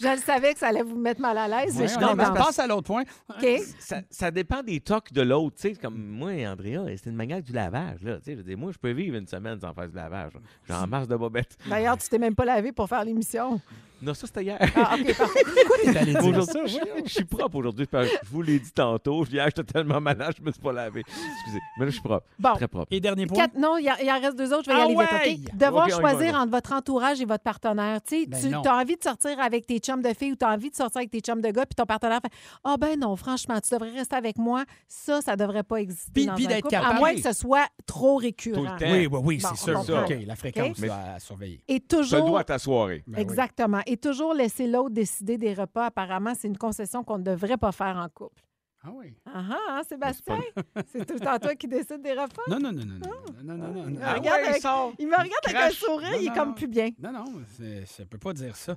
Je 0.00 0.08
le 0.14 0.16
savais 0.18 0.52
que 0.54 0.58
ça 0.58 0.68
allait 0.68 0.82
vous 0.82 0.96
mettre 0.96 1.20
mal 1.20 1.36
à 1.38 1.48
l'aise, 1.48 1.76
mais 1.78 1.88
je 1.88 1.98
Ouais, 1.98 2.14
mais 2.16 2.24
passe 2.34 2.58
à 2.58 2.66
l'autre 2.66 2.86
point. 2.86 3.02
OK? 3.28 3.46
ça, 3.78 4.00
ça 4.10 4.30
dépend 4.30 4.62
des 4.62 4.80
tocs 4.80 5.12
de 5.12 5.22
l'autre. 5.22 5.56
tu 5.60 5.68
sais, 5.68 5.74
Comme 5.74 5.96
moi 5.98 6.34
et 6.34 6.46
Andrea, 6.46 6.84
c'est 6.96 7.10
une 7.10 7.16
manière 7.16 7.42
du 7.42 7.52
lavage. 7.52 8.02
Là, 8.02 8.16
tu 8.18 8.24
sais, 8.24 8.32
je 8.32 8.36
veux 8.38 8.42
dire, 8.44 8.56
moi, 8.58 8.70
je 8.72 8.78
peux 8.78 8.90
vivre 8.92 9.16
une 9.16 9.26
semaine 9.26 9.58
sans 9.60 9.72
faire 9.74 9.88
du 9.88 9.96
lavage. 9.96 10.32
là. 10.34 10.40
J'ai 10.66 10.74
en 10.74 10.86
masse 10.86 11.08
de 11.08 11.16
bobettes. 11.16 11.56
D'ailleurs, 11.68 11.98
tu 11.98 12.08
t'es 12.08 12.18
même 12.18 12.34
pas 12.34 12.44
lavé 12.44 12.72
pour 12.72 12.88
faire 12.88 13.04
l'émission. 13.04 13.60
Non, 14.00 14.14
ça, 14.14 14.26
c'était 14.26 14.44
hier. 14.44 14.58
Ah, 14.76 14.94
OK, 15.00 15.16
parfait. 15.16 15.40
T'es 15.84 15.96
allé 15.96 16.12
dire 16.12 16.24
Aujourd'hui, 16.24 16.52
ça, 16.52 16.66
je, 16.66 17.02
je 17.04 17.10
suis 17.12 17.24
propre 17.24 17.56
aujourd'hui. 17.56 17.86
parce 17.86 18.08
que 18.08 18.14
Je 18.24 18.30
vous 18.30 18.42
l'ai 18.42 18.58
dit 18.60 18.70
tantôt. 18.70 19.24
Hier, 19.26 19.44
j'étais 19.46 19.64
tellement 19.64 20.00
malade, 20.00 20.34
je 20.38 20.42
me 20.44 20.52
suis 20.52 20.60
pas 20.60 20.72
lavé. 20.72 21.00
Excusez. 21.00 21.58
Mais 21.78 21.84
là, 21.84 21.90
je 21.90 21.94
suis 21.94 22.02
propre. 22.02 22.24
Bon. 22.38 22.54
Très 22.54 22.68
propre. 22.68 22.86
Et 22.92 23.00
dernier 23.00 23.26
point? 23.26 23.38
Quatre- 23.38 23.56
non, 23.58 23.76
il 23.76 23.84
y, 23.84 23.88
a- 23.88 24.00
il 24.02 24.10
en 24.10 24.20
reste 24.20 24.36
deux 24.38 24.52
autres, 24.52 24.64
je 24.66 24.70
vais 24.70 24.76
y 24.76 24.80
Ah 24.80 24.84
aller 24.84 24.94
ouais! 24.94 25.28
vite? 25.30 25.56
Devoir 25.56 25.88
y 25.88 25.90
choisir 25.92 26.32
y 26.32 26.36
entre 26.36 26.50
votre 26.50 26.72
entourage 26.72 27.20
et 27.20 27.24
votre 27.24 27.42
partenaire. 27.42 28.00
Tu 28.02 28.20
sais, 28.22 28.26
Ben 28.26 28.62
tu 28.62 28.68
as 28.68 28.76
envie 28.76 28.96
de 28.96 29.02
sortir 29.02 29.38
avec 29.40 29.66
tes 29.66 29.78
chums 29.78 30.02
de 30.02 30.14
filles 30.14 30.32
ou 30.32 30.36
tu 30.36 30.44
as 30.44 30.50
envie 30.52 30.70
de 30.70 30.76
sortir 30.76 30.98
avec 30.98 31.10
tes 31.10 31.20
chums 31.20 31.40
de 31.40 31.50
gars, 31.50 31.66
puis 31.66 31.74
ton 31.76 31.84
partenaire 31.86 32.20
fait 32.22 32.32
Ah, 32.64 32.76
ben 32.78 32.98
non, 32.98 33.16
franchement, 33.16 33.58
tu 33.60 33.74
devrais 33.74 33.90
rester 33.90 34.14
avec 34.16 34.38
moi. 34.38 34.64
Ça, 34.86 35.20
ça 35.20 35.34
devrait 35.36 35.62
pas 35.64 35.76
exister. 35.76 36.12
Puis- 36.14 36.26
dans 36.26 36.34
puis 36.34 36.44
un 36.46 36.48
d'être 36.48 36.62
couple, 36.62 36.74
À 36.76 36.80
capable. 36.80 36.98
moins 37.00 37.14
que 37.14 37.22
ce 37.22 37.32
soit 37.32 37.66
trop 37.86 38.16
récurrent. 38.16 38.56
Tout 38.58 38.62
le 38.64 38.78
temps. 38.78 38.92
Oui, 38.92 39.06
oui, 39.10 39.20
oui, 39.24 39.38
Bon, 39.42 39.48
c'est 39.54 39.64
sûr. 39.64 39.74
comprend. 39.74 40.04
OK, 40.04 40.14
la 40.26 40.36
fréquence 40.36 40.78
OK. 40.78 40.86
là, 40.86 41.14
à 41.16 41.18
surveiller. 41.20 41.60
Et 41.68 41.80
toujours. 41.80 42.20
droit 42.26 42.40
à 42.40 42.44
ta 42.44 42.58
soirée. 42.58 43.02
Ben. 43.06 43.18
Exactement 43.20 43.80
et 43.88 43.96
toujours 43.96 44.34
laisser 44.34 44.66
l'autre 44.66 44.90
décider 44.90 45.38
des 45.38 45.54
repas, 45.54 45.86
apparemment, 45.86 46.32
c'est 46.38 46.48
une 46.48 46.58
concession 46.58 47.02
qu'on 47.02 47.18
ne 47.18 47.24
devrait 47.24 47.56
pas 47.56 47.72
faire 47.72 47.96
en 47.96 48.08
couple. 48.08 48.42
Ah 48.84 48.90
oui. 48.94 49.14
Ah 49.26 49.30
ah, 49.50 49.56
hein, 49.70 49.82
Sébastien? 49.88 50.38
C'est 50.92 51.04
tout 51.04 51.14
le 51.14 51.20
temps 51.20 51.38
toi 51.38 51.54
qui 51.56 51.66
décides 51.66 52.00
des 52.00 52.12
repas? 52.12 52.42
Non, 52.48 52.60
non, 52.60 52.72
non, 52.72 52.84
non. 52.84 52.98
Non, 52.98 53.64
ah. 53.64 53.68
non. 53.68 53.84
Il, 53.88 53.94
me 53.94 54.02
ah 54.02 54.14
regarde 54.14 54.40
avec, 54.44 54.62
il 55.00 55.08
me 55.08 55.16
regarde 55.16 55.44
avec 55.46 55.56
un 55.56 55.70
sourire, 55.70 56.14
il 56.20 56.28
est 56.28 56.34
comme 56.34 56.54
plus 56.54 56.68
bien. 56.68 56.90
Non, 57.00 57.12
non, 57.12 57.24
je 57.58 57.64
ne 57.64 58.04
peux 58.04 58.18
pas 58.18 58.32
dire 58.32 58.54
ça. 58.54 58.76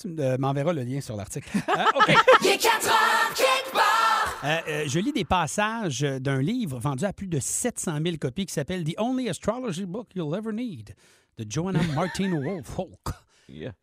Tu 0.00 0.08
euh, 0.18 0.38
m'enverras 0.38 0.72
le 0.72 0.82
lien 0.82 1.00
sur 1.00 1.16
l'article. 1.16 1.48
Euh, 1.68 1.84
OK. 1.96 2.14
Il 2.42 2.48
est 2.48 2.66
heures, 2.66 2.72
euh, 4.44 4.84
je 4.86 4.98
lis 4.98 5.12
des 5.12 5.24
passages 5.24 6.00
d'un 6.00 6.40
livre 6.40 6.78
vendu 6.78 7.04
à 7.04 7.12
plus 7.12 7.26
de 7.26 7.38
700 7.38 7.98
000 8.04 8.16
copies 8.18 8.46
qui 8.46 8.52
s'appelle 8.52 8.84
The 8.84 8.94
Only 8.98 9.28
Astrology 9.28 9.86
Book 9.86 10.08
You'll 10.14 10.34
Ever 10.36 10.52
Need 10.52 10.94
de 11.38 11.46
Joanna 11.48 11.80
Martin 11.94 12.30
Wolf 12.40 12.78
Hulk. 12.78 13.14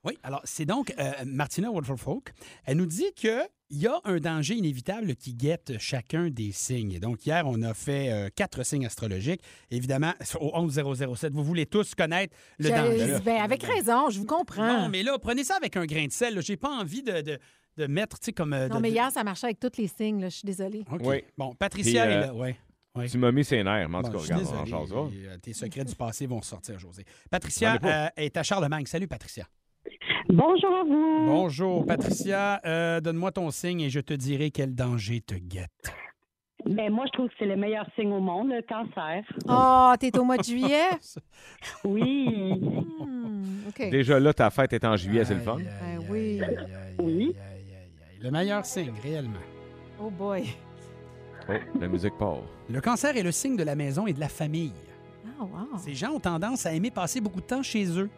Oui, 0.03 0.17
alors 0.23 0.41
c'est 0.43 0.65
donc 0.65 0.93
euh, 0.99 1.11
Martina 1.25 1.69
Wolfolk. 1.71 2.31
Elle 2.65 2.77
nous 2.77 2.85
dit 2.85 3.11
qu'il 3.15 3.47
y 3.71 3.87
a 3.87 3.99
un 4.03 4.17
danger 4.17 4.55
inévitable 4.55 5.15
qui 5.15 5.33
guette 5.33 5.77
chacun 5.79 6.29
des 6.29 6.51
signes. 6.51 6.99
Donc 6.99 7.25
hier, 7.25 7.43
on 7.45 7.61
a 7.61 7.73
fait 7.73 8.11
euh, 8.11 8.29
quatre 8.35 8.63
signes 8.63 8.85
astrologiques. 8.85 9.41
Évidemment, 9.71 10.13
au 10.39 10.51
11007, 10.55 11.33
vous 11.33 11.43
voulez 11.43 11.65
tous 11.65 11.95
connaître 11.95 12.35
le 12.57 12.69
danger. 12.69 13.17
ben, 13.23 13.41
avec 13.41 13.63
raison, 13.63 14.09
je 14.09 14.19
vous 14.19 14.25
comprends. 14.25 14.81
Non, 14.81 14.89
mais 14.89 15.03
là, 15.03 15.17
prenez 15.19 15.43
ça 15.43 15.55
avec 15.55 15.77
un 15.77 15.85
grain 15.85 16.05
de 16.05 16.11
sel. 16.11 16.41
J'ai 16.41 16.57
pas 16.57 16.69
envie 16.69 17.03
de, 17.03 17.21
de- 17.21 17.39
de 17.77 17.87
mettre, 17.87 18.19
tu 18.19 18.25
sais, 18.25 18.33
comme... 18.33 18.51
euh, 18.53 18.67
Non, 18.67 18.77
de- 18.77 18.81
mais 18.81 18.91
hier, 18.91 19.09
ça 19.11 19.23
marchait 19.23 19.45
avec 19.47 19.59
tous 19.59 19.77
les 19.77 19.87
signes, 19.87 20.19
là, 20.19 20.29
je 20.29 20.35
suis 20.37 20.45
désolée. 20.45 20.83
OK. 20.91 21.01
Oui. 21.03 21.23
Bon, 21.37 21.53
Patricia 21.55 22.03
Puis, 22.05 22.11
est 22.13 22.17
euh, 22.17 22.21
là, 22.27 22.33
oui. 22.33 22.55
Oui. 22.95 23.09
Tu 23.09 23.17
m'as 23.17 23.31
mis 23.31 23.45
ses 23.45 23.63
nerfs, 23.63 23.87
mais 23.87 23.97
en 23.97 24.01
tout 24.03 24.11
cas, 24.11 24.17
regarde, 24.17 24.91
on 24.91 25.11
Tes 25.41 25.53
secrets 25.53 25.85
du 25.85 25.95
passé 25.95 26.25
vont 26.25 26.41
sortir, 26.41 26.77
José. 26.79 27.05
Patricia 27.29 27.77
euh, 27.83 28.07
est 28.17 28.35
à 28.35 28.43
Charlemagne. 28.43 28.85
Salut, 28.87 29.07
Patricia. 29.07 29.47
Bonjour 30.29 30.75
à 30.75 30.83
vous. 30.83 31.25
Bonjour, 31.27 31.85
Patricia. 31.85 32.61
Euh, 32.65 33.01
Donne-moi 33.01 33.31
ton 33.31 33.49
signe 33.51 33.81
et 33.81 33.89
je 33.89 33.99
te 33.99 34.13
dirai 34.13 34.51
quel 34.51 34.75
danger 34.75 35.21
te 35.21 35.35
guette. 35.35 35.93
Ben, 36.65 36.91
moi, 36.91 37.05
je 37.07 37.11
trouve 37.13 37.27
que 37.29 37.33
c'est 37.39 37.45
le 37.45 37.55
meilleur 37.55 37.85
signe 37.95 38.11
au 38.11 38.19
monde, 38.19 38.49
le 38.49 38.61
cancer. 38.61 39.23
Oh, 39.47 39.93
t'es 39.99 40.17
au 40.19 40.23
mois 40.25 40.37
de 40.37 40.43
juillet? 40.43 40.89
Oui. 41.83 42.53
Hmm. 42.59 43.89
Déjà 43.89 44.19
là, 44.19 44.33
ta 44.33 44.49
fête 44.49 44.73
est 44.73 44.83
en 44.83 44.95
juillet, 44.97 45.23
c'est 45.25 45.35
le 45.35 45.39
fun. 45.39 45.57
Aïe, 45.57 45.65
Ben 45.81 46.05
oui. 46.09 46.41
aïe, 46.43 46.55
aïe, 46.57 46.57
aïe, 46.57 46.95
Oui. 46.99 47.35
Le 48.21 48.29
meilleur 48.31 48.65
signe, 48.65 48.91
réellement. 49.01 49.39
Oh 50.01 50.09
boy. 50.09 50.43
Oh, 51.47 51.53
la 51.79 51.87
musique 51.87 52.17
part. 52.17 52.39
Le 52.69 52.81
cancer 52.81 53.15
est 53.15 53.23
le 53.23 53.31
signe 53.31 53.55
de 53.55 53.63
la 53.63 53.75
maison 53.75 54.05
et 54.05 54.13
de 54.13 54.19
la 54.19 54.27
famille. 54.29 54.73
Ah, 55.25 55.43
wow. 55.43 55.77
Ces 55.77 55.93
gens 55.95 56.11
ont 56.11 56.19
tendance 56.19 56.65
à 56.65 56.73
aimer 56.73 56.91
passer 56.91 57.21
beaucoup 57.21 57.39
de 57.41 57.45
temps 57.45 57.63
chez 57.63 57.85
eux. 57.97 58.09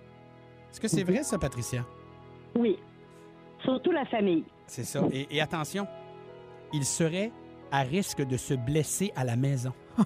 Est-ce 0.72 0.80
que 0.80 0.88
c'est 0.88 1.04
vrai, 1.04 1.24
ça, 1.24 1.38
Patricia? 1.38 1.86
Oui. 2.56 2.78
Surtout 3.64 3.92
la 3.92 4.06
famille. 4.06 4.44
C'est 4.68 4.84
ça. 4.86 5.02
Et, 5.12 5.28
et 5.30 5.42
attention, 5.42 5.88
ils 6.74 6.86
seraient 6.86 7.32
à 7.72 7.82
risque 7.82 8.22
de 8.26 8.38
se 8.38 8.54
blesser 8.54 9.12
à 9.16 9.24
la 9.24 9.36
maison. 9.36 9.74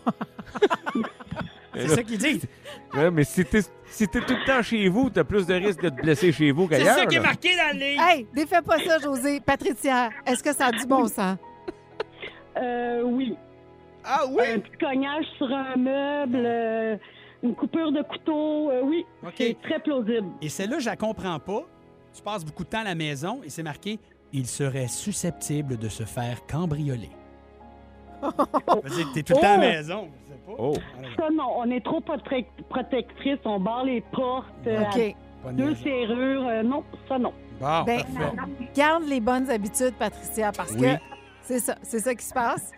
C'est 1.78 1.90
ça 1.90 2.04
qu'ils 2.04 2.18
disent. 2.18 2.48
Ouais, 2.94 3.12
mais 3.12 3.26
si 3.26 3.44
t'es 3.44 3.60
si 3.88 4.08
tout 4.08 4.20
le 4.20 4.46
temps 4.46 4.62
chez 4.62 4.88
vous, 4.88 5.10
t'as 5.10 5.26
plus 5.26 5.46
de 5.46 5.56
risques 5.56 5.82
de 5.82 5.90
te 5.90 6.02
blesser 6.02 6.32
chez 6.32 6.52
vous 6.52 6.70
C'est 6.70 6.78
qu'ailleurs. 6.78 6.96
ça 7.00 7.06
qui 7.06 7.16
est 7.18 7.20
marqué 7.20 7.50
dans 7.58 7.78
le 7.78 7.80
livre. 7.86 8.02
Hey, 8.02 8.28
défais 8.34 8.62
pas 8.62 8.80
ça, 8.80 8.98
José. 9.00 9.42
Patricia, 9.42 10.10
est-ce 10.26 10.42
que 10.42 10.54
ça 10.54 10.68
a 10.68 10.72
du 10.72 10.86
bon 10.86 11.06
sens? 11.08 11.38
Euh, 12.58 13.02
oui. 13.04 13.36
Ah 14.06 14.22
Un 14.26 14.60
petit 14.60 14.78
cognage 14.80 15.26
sur 15.38 15.48
un 15.52 15.76
meuble, 15.76 16.44
euh, 16.46 16.96
une 17.44 17.56
coupure 17.56 17.92
de 17.92 18.02
couteau, 18.02 18.72
euh, 18.72 18.82
oui. 18.84 19.06
OK. 19.24 19.34
C'est 19.38 19.58
très 19.62 19.80
plausible. 19.80 20.28
Et 20.42 20.50
celle-là, 20.50 20.80
je 20.80 20.86
la 20.86 20.96
comprends 20.96 21.40
pas. 21.40 21.64
Tu 22.14 22.22
passes 22.22 22.46
beaucoup 22.46 22.64
de 22.64 22.70
temps 22.70 22.80
à 22.82 22.84
la 22.86 22.96
maison 22.96 23.42
et 23.44 23.50
c'est 23.50 23.64
marqué 23.64 24.00
il 24.34 24.48
serait 24.48 24.88
susceptible 24.88 25.78
de 25.78 25.88
se 25.90 26.04
faire 26.04 26.46
cambrioler. 26.48 27.10
T'es 29.14 29.24
tout 29.24 29.34
le 29.34 29.40
temps 29.42 29.54
à 29.54 29.58
la 29.58 29.58
Oh! 29.58 29.60
maison. 29.60 30.08
Je 30.28 30.34
sais 30.34 30.40
pas. 30.46 30.54
Oh. 30.58 30.74
Ça, 31.18 31.30
non, 31.32 31.54
on 31.58 31.70
est 31.72 31.84
trop 31.84 32.00
protec- 32.02 32.48
protectrices, 32.70 33.40
on 33.46 33.60
barre 33.60 33.84
les 33.86 34.02
portes, 34.02 34.46
euh, 34.68 34.84
à 34.84 34.90
OK. 34.90 35.16
pas 35.44 35.52
de 35.52 35.58
deux 35.58 35.76
serrures, 35.76 36.48
euh, 36.48 36.64
non, 36.64 36.84
ça 37.08 37.18
non. 37.20 37.34
Bon, 37.60 37.84
Ben, 37.84 38.02
parfait. 38.04 38.70
garde 38.76 39.04
les 39.04 39.20
bonnes 39.22 39.50
habitudes, 39.50 39.94
Patricia, 39.98 40.52
parce 40.52 40.72
Oui. 40.74 40.82
que 40.82 40.88
c'est 41.42 41.60
ça, 41.60 41.76
c'est 41.84 42.00
ça 42.00 42.14
qui 42.16 42.26
se 42.26 42.34
passe. 42.34 42.72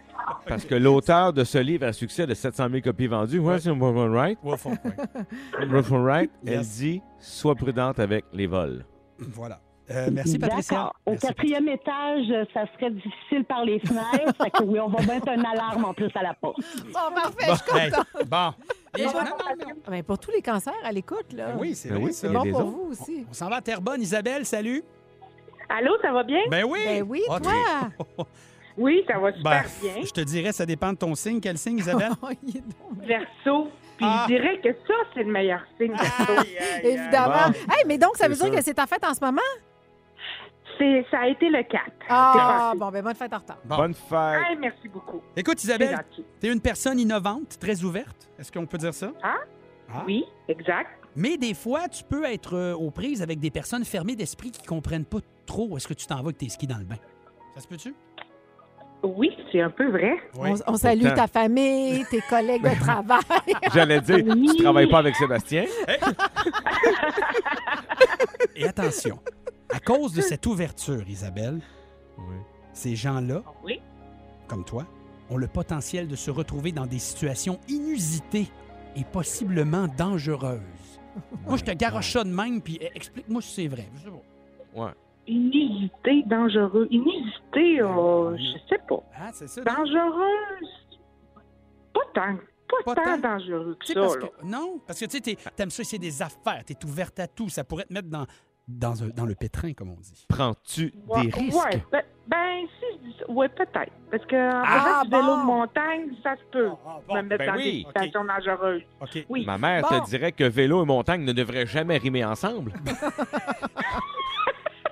Parce 0.47 0.65
que 0.65 0.75
l'auteur 0.75 1.33
de 1.33 1.43
ce 1.43 1.57
livre 1.57 1.85
à 1.85 1.93
succès 1.93 2.25
de 2.27 2.33
700 2.33 2.69
000 2.69 2.81
copies 2.81 3.07
vendues, 3.07 3.39
ouais, 3.39 3.59
c'est 3.59 3.69
Wolfram 3.71 4.11
Wright, 4.13 4.39
Wolf 4.43 5.89
Wright, 5.91 6.31
elle 6.45 6.61
dit 6.61 7.01
Sois 7.19 7.55
prudente 7.55 7.99
avec 7.99 8.25
les 8.33 8.47
vols. 8.47 8.85
Voilà. 9.19 9.59
Euh, 9.89 10.09
merci, 10.11 10.37
Patricia. 10.37 10.75
D'accord. 10.77 10.95
Au 11.05 11.11
Merci, 11.11 11.27
quatrième 11.27 11.67
étage, 11.69 12.25
ça 12.53 12.65
serait 12.73 12.91
difficile 12.91 13.45
par 13.47 13.63
les 13.63 13.79
fenêtres. 13.79 14.35
fait 14.43 14.49
que 14.51 14.63
oui, 14.63 14.79
on 14.81 14.89
va 14.89 14.99
mettre 15.05 15.29
une 15.29 15.45
alarme 15.45 15.85
en 15.85 15.93
plus 15.93 16.11
à 16.13 16.23
la 16.23 16.33
porte. 16.33 16.57
Oh, 16.89 17.13
parfait, 17.15 17.45
je 17.51 17.55
suis 17.55 17.79
Hey, 17.79 17.91
bon. 18.25 18.53
Et- 18.97 19.05
non, 19.05 19.11
non, 19.13 19.19
non. 19.23 19.73
Ben, 19.89 20.03
pour 20.03 20.19
tous 20.19 20.31
les 20.31 20.41
cancers 20.41 20.73
à 20.83 20.91
l'écoute, 20.91 21.31
là. 21.33 21.53
Ben 21.53 21.57
oui, 21.59 21.73
c'est 21.73 21.87
Ben 21.89 22.03
oui, 22.03 22.11
y 22.21 22.25
a 22.25 22.29
bon 22.29 22.41
pour 22.51 22.59
autres. 22.59 22.65
vous 22.69 22.87
aussi. 22.91 23.25
On 23.29 23.33
s'en 23.33 23.47
va 23.47 23.57
à 23.57 23.61
Terrebonne. 23.61 24.01
Isabelle, 24.01 24.45
salut. 24.45 24.83
Allô, 25.69 25.91
ça 26.01 26.11
va 26.11 26.23
bien? 26.23 26.39
Ben 26.51 26.65
oui. 26.65 26.79
Ben 26.85 27.03
oui, 27.07 27.21
Ah, 27.29 27.39
toi. 27.39 27.53
Oui, 28.77 29.03
ça 29.07 29.17
va 29.17 29.33
super 29.33 29.63
Ben, 29.63 29.69
bien. 29.81 30.03
je 30.05 30.11
te 30.11 30.21
dirais, 30.21 30.51
ça 30.51 30.65
dépend 30.65 30.93
de 30.93 30.97
ton 30.97 31.15
signe. 31.15 31.39
Quel 31.41 31.57
signe, 31.57 31.79
Isabelle? 31.79 32.11
Oh, 32.21 32.27
Verso. 33.05 33.69
Puis 33.97 34.05
Ah. 34.07 34.25
je 34.29 34.35
dirais 34.35 34.59
que 34.61 34.69
ça, 34.87 34.93
c'est 35.13 35.23
le 35.23 35.31
meilleur 35.31 35.61
signe. 35.79 35.93
Verso. 35.95 36.43
Évidemment. 36.83 37.47
Bon. 37.47 37.73
Hey, 37.73 37.83
mais 37.87 37.97
donc, 37.97 38.15
ça 38.15 38.27
veut 38.27 38.35
dire 38.35 38.51
que 38.51 38.61
c'est 38.61 38.75
ta 38.75 38.85
fête 38.85 39.03
en 39.03 39.13
ce 39.13 39.23
moment? 39.25 39.41
C'est, 40.77 41.03
ça 41.09 41.21
a 41.21 41.27
été 41.27 41.49
le 41.49 41.63
4. 41.63 41.81
Ah, 42.07 42.73
bon, 42.77 42.91
ben 42.91 43.03
bonne 43.03 43.15
fête 43.15 43.33
en 43.33 43.37
retard. 43.39 43.57
Bon. 43.65 43.77
Bonne 43.77 43.93
fête. 43.95 44.41
Hey, 44.47 44.55
merci 44.59 44.87
beaucoup. 44.87 45.21
Écoute, 45.35 45.63
Isabelle, 45.63 45.89
gentil. 45.89 46.23
t'es 46.39 46.53
une 46.53 46.61
personne 46.61 46.99
innovante, 46.99 47.57
très 47.59 47.83
ouverte. 47.83 48.29
Est-ce 48.37 48.51
qu'on 48.51 48.67
peut 48.67 48.77
dire 48.77 48.93
ça? 48.93 49.11
Ah? 49.23 49.37
Ah. 49.91 50.03
Oui, 50.05 50.23
exact. 50.47 50.91
Mais 51.15 51.35
des 51.37 51.55
fois, 51.55 51.87
tu 51.87 52.03
peux 52.03 52.25
être 52.25 52.55
euh, 52.55 52.73
aux 52.75 52.91
prises 52.91 53.23
avec 53.23 53.39
des 53.39 53.49
personnes 53.49 53.85
fermées 53.85 54.15
d'esprit 54.15 54.51
qui 54.51 54.63
comprennent 54.67 55.05
pas 55.05 55.17
trop 55.47 55.67
où 55.67 55.77
est-ce 55.77 55.87
que 55.87 55.95
tu 55.95 56.05
t'en 56.05 56.17
vas 56.17 56.21
avec 56.25 56.37
tes 56.37 56.49
skis 56.49 56.67
dans 56.67 56.77
le 56.77 56.83
bain. 56.85 56.97
Ça 57.55 57.61
se 57.61 57.67
peut-tu? 57.67 57.95
Oui, 59.03 59.29
c'est 59.51 59.61
un 59.61 59.69
peu 59.69 59.89
vrai. 59.91 60.13
Oui. 60.35 60.49
On, 60.67 60.73
on 60.73 60.77
salue 60.77 61.03
ta 61.15 61.27
famille, 61.27 62.03
tes 62.09 62.21
collègues 62.21 62.63
de 62.63 62.79
travail. 62.79 63.21
J'allais 63.73 64.01
dire, 64.01 64.23
Oui. 64.27 64.49
tu 64.55 64.63
travailles 64.63 64.89
pas 64.89 64.99
avec 64.99 65.15
Sébastien? 65.15 65.65
Et 68.55 68.67
attention, 68.67 69.19
À 69.69 69.79
cause 69.79 70.13
de 70.13 70.21
cette 70.21 70.45
ouverture, 70.45 71.07
Isabelle, 71.07 71.59
ces 72.73 72.95
gens-là, 72.95 73.43
Oui. 73.63 73.81
comme 74.47 74.63
toi, 74.65 74.85
ont 75.29 75.37
le 75.37 75.47
potentiel 75.47 76.07
de 76.07 76.15
se 76.15 76.31
retrouver 76.31 76.71
dans 76.71 76.85
des 76.85 76.99
situations 76.99 77.59
inusitées 77.67 78.47
et 78.95 79.03
possiblement 79.03 79.87
dangereuses. 79.97 80.61
Moi, 81.45 81.57
je 81.57 81.63
te 81.63 81.71
garoche 81.71 82.13
ça 82.13 82.23
de 82.23 82.29
même, 82.29 82.61
puis 82.61 82.77
eh, 82.81 82.91
explique-moi 82.95 83.41
si 83.41 83.53
c'est 83.53 83.67
vrai. 83.67 83.87
Ouais. 84.75 84.91
Inusité, 85.27 86.23
dangereux. 86.25 86.87
Inusité, 86.89 87.81
oh, 87.83 88.33
je 88.37 88.57
sais 88.69 88.81
pas. 88.87 89.03
Ah, 89.19 89.29
c'est 89.33 89.47
ça. 89.47 89.61
Dangereuse. 89.63 90.87
Pas 91.93 92.01
tant. 92.13 92.35
Pas, 92.69 92.93
Pas 92.93 92.95
tant 92.95 93.03
tant. 93.03 93.17
dangereux 93.37 93.77
que 93.79 93.85
ça, 93.87 93.93
parce 93.95 94.15
là. 94.17 94.27
que, 94.27 94.45
non, 94.45 94.79
parce 94.85 94.99
que 94.99 95.05
tu 95.05 95.11
sais, 95.11 95.21
t'es- 95.21 95.37
t'aimes 95.55 95.69
ça, 95.69 95.83
c'est 95.85 95.97
des 95.97 96.21
affaires, 96.21 96.63
t'es 96.65 96.75
ouverte 96.85 97.19
à 97.19 97.27
tout. 97.27 97.47
Ça 97.49 97.63
pourrait 97.63 97.85
te 97.85 97.93
mettre 97.93 98.09
dans, 98.09 98.25
dans, 98.67 99.03
un- 99.03 99.07
dans 99.09 99.25
le 99.25 99.35
pétrin, 99.35 99.71
comme 99.73 99.91
on 99.91 99.99
dit. 100.01 100.25
Prends-tu 100.27 100.93
Ouais, 101.07 101.27
des 101.27 101.31
risques? 101.31 101.63
Ouais, 101.65 101.81
ben, 101.91 102.01
ben, 102.27 102.65
si 102.77 102.85
je 102.97 103.07
dis 103.07 103.15
ça, 103.19 103.31
ouais, 103.31 103.47
peut-être. 103.47 103.93
Parce 104.11 104.25
que 104.25 104.35
Ah, 104.35 105.01
du 105.05 105.09
vélo 105.11 105.37
de 105.37 105.45
montagne, 105.45 106.09
ça 106.21 106.35
se 106.35 106.43
peut 106.51 106.67
me 107.09 107.21
mettre 107.21 107.37
Ben 107.37 107.51
dans 107.51 107.57
oui. 107.57 107.63
des 107.83 107.87
situations 107.87 108.25
dangereuses. 108.25 108.81
OK. 108.99 109.25
Oui. 109.29 109.45
Ma 109.45 109.57
mère 109.57 109.83
Bon. 109.89 110.01
te 110.01 110.09
dirait 110.09 110.33
que 110.33 110.43
vélo 110.43 110.83
et 110.83 110.85
montagne 110.85 111.23
ne 111.23 111.31
devraient 111.31 111.65
jamais 111.65 111.97
rimer 111.97 112.25
ensemble. 112.25 112.73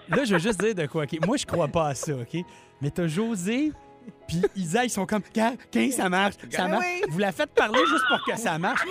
Là, 0.09 0.23
je 0.23 0.33
veux 0.33 0.39
juste 0.39 0.59
dire 0.59 0.75
de 0.75 0.85
quoi. 0.85 1.03
OK? 1.03 1.25
Moi, 1.25 1.37
je 1.37 1.45
crois 1.45 1.67
pas 1.67 1.87
à 1.89 1.95
ça, 1.95 2.13
OK? 2.13 2.37
Mais 2.81 2.89
t'as 2.91 3.07
José, 3.07 3.71
puis 4.27 4.41
Isa, 4.55 4.83
ils 4.83 4.89
sont 4.89 5.05
comme, 5.05 5.21
Regarde, 5.27 5.57
15, 5.71 5.91
ça 5.93 6.09
marche, 6.09 6.35
ça 6.51 6.63
Ben 6.65 6.71
marche? 6.71 6.85
oui. 6.85 7.01
Vous 7.09 7.19
la 7.19 7.31
faites 7.31 7.51
parler 7.51 7.79
juste 7.87 8.03
pour 8.07 8.23
que 8.25 8.39
ça 8.39 8.57
marche? 8.59 8.81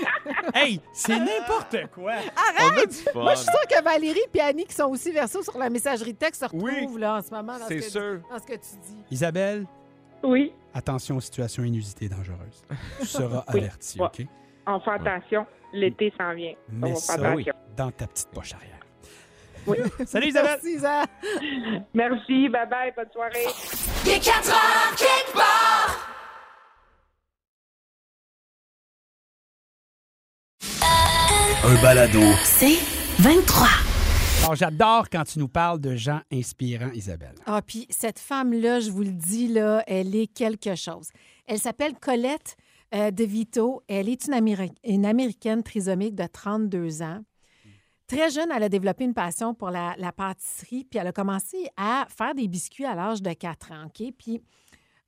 Hey, 0.55 0.81
c'est 0.93 1.19
n'importe 1.19 1.77
quoi. 1.95 2.15
On 2.61 2.77
a 2.83 2.87
du 2.87 2.95
fun. 2.95 3.11
Moi, 3.23 3.35
je 3.35 3.41
suis 3.41 3.47
sûre 3.51 3.67
que 3.79 3.83
Valérie 3.85 4.21
et 4.33 4.41
Annie, 4.41 4.65
qui 4.65 4.75
sont 4.75 4.85
aussi 4.91 5.13
verso 5.13 5.43
sur 5.43 5.57
la 5.59 5.71
messagerie 5.71 6.15
texte, 6.15 6.41
se 6.41 6.47
retrouvent 6.47 6.65
Oui. 6.95 7.01
là, 7.01 7.17
en 7.17 7.23
ce 7.23 7.31
moment 7.31 7.59
dans, 7.59 7.67
C'est 7.69 7.81
ce 7.81 7.87
que, 7.87 7.91
sûr. 8.01 8.21
dans 8.31 8.39
ce 8.39 8.45
que 8.47 8.53
tu 8.55 8.77
dis. 8.87 8.97
Isabelle, 9.11 9.67
Oui, 10.23 10.53
attention 10.73 11.17
aux 11.17 11.21
situations 11.21 11.63
inusitées 11.63 12.07
et 12.07 12.09
dangereuses. 12.09 12.63
Tu 13.01 13.07
seras 13.07 13.45
Oui. 13.53 13.61
averti, 13.61 14.01
Ouais. 14.01 14.07
OK? 14.07 14.27
on 14.67 14.81
fait 14.81 14.91
attention. 14.93 15.47
L'été 15.73 16.13
s'en 16.19 16.33
vient. 16.35 16.55
On 16.71 16.77
Mets 16.77 16.91
va 16.91 16.97
ça 16.97 17.13
attention. 17.15 17.53
dans 17.77 17.91
ta 17.91 18.07
petite 18.07 18.29
poche 18.31 18.55
arrière. 18.55 18.79
Oui. 19.67 19.79
Salut 20.07 20.29
Isabelle! 20.29 20.59
Merci, 20.63 20.77
Isa. 20.77 21.05
Merci, 21.95 22.49
bye 22.49 22.67
bye, 22.69 22.93
bonne 22.97 23.11
soirée. 23.13 23.47
Il 24.05 24.13
est 24.13 24.21
4 24.25 24.49
heures 24.51 24.97
quelque 24.97 25.33
part. 25.35 26.11
Un 31.65 31.83
balado. 31.83 32.21
C'est 32.45 32.77
23. 33.23 33.67
Alors, 34.43 34.55
j'adore 34.57 35.09
quand 35.11 35.25
tu 35.25 35.39
nous 35.39 35.49
parles 35.49 35.81
de 35.81 35.95
gens 35.97 36.21
inspirants, 36.33 36.91
Isabelle. 36.93 37.35
Ah, 37.47 37.63
puis 37.63 37.87
cette 37.89 38.19
femme-là, 38.19 38.81
je 38.81 38.91
vous 38.91 39.03
le 39.03 39.13
dis, 39.13 39.49
là, 39.49 39.83
elle 39.87 40.15
est 40.15 40.27
quelque 40.27 40.75
chose. 40.75 41.09
Elle 41.47 41.59
s'appelle 41.59 41.95
Colette 41.99 42.57
euh, 42.95 43.11
De 43.11 43.25
Vito. 43.25 43.83
Elle 43.89 44.09
est 44.11 44.27
une, 44.27 44.35
Améri- 44.35 44.75
une 44.85 45.07
Américaine 45.07 45.63
trisomique 45.63 46.15
de 46.15 46.27
32 46.27 47.01
ans. 47.03 47.21
Très 48.07 48.31
jeune, 48.31 48.51
elle 48.55 48.63
a 48.63 48.69
développé 48.69 49.05
une 49.05 49.15
passion 49.15 49.55
pour 49.55 49.71
la, 49.71 49.95
la 49.99 50.13
pâtisserie, 50.13 50.85
puis 50.85 50.99
elle 50.99 51.07
a 51.07 51.13
commencé 51.13 51.69
à 51.77 52.07
faire 52.15 52.35
des 52.35 52.49
biscuits 52.49 52.85
à 52.85 52.95
l'âge 52.95 53.23
de 53.23 53.33
4 53.33 53.73
ans. 53.73 53.87
OK? 53.87 54.13
Puis 54.19 54.43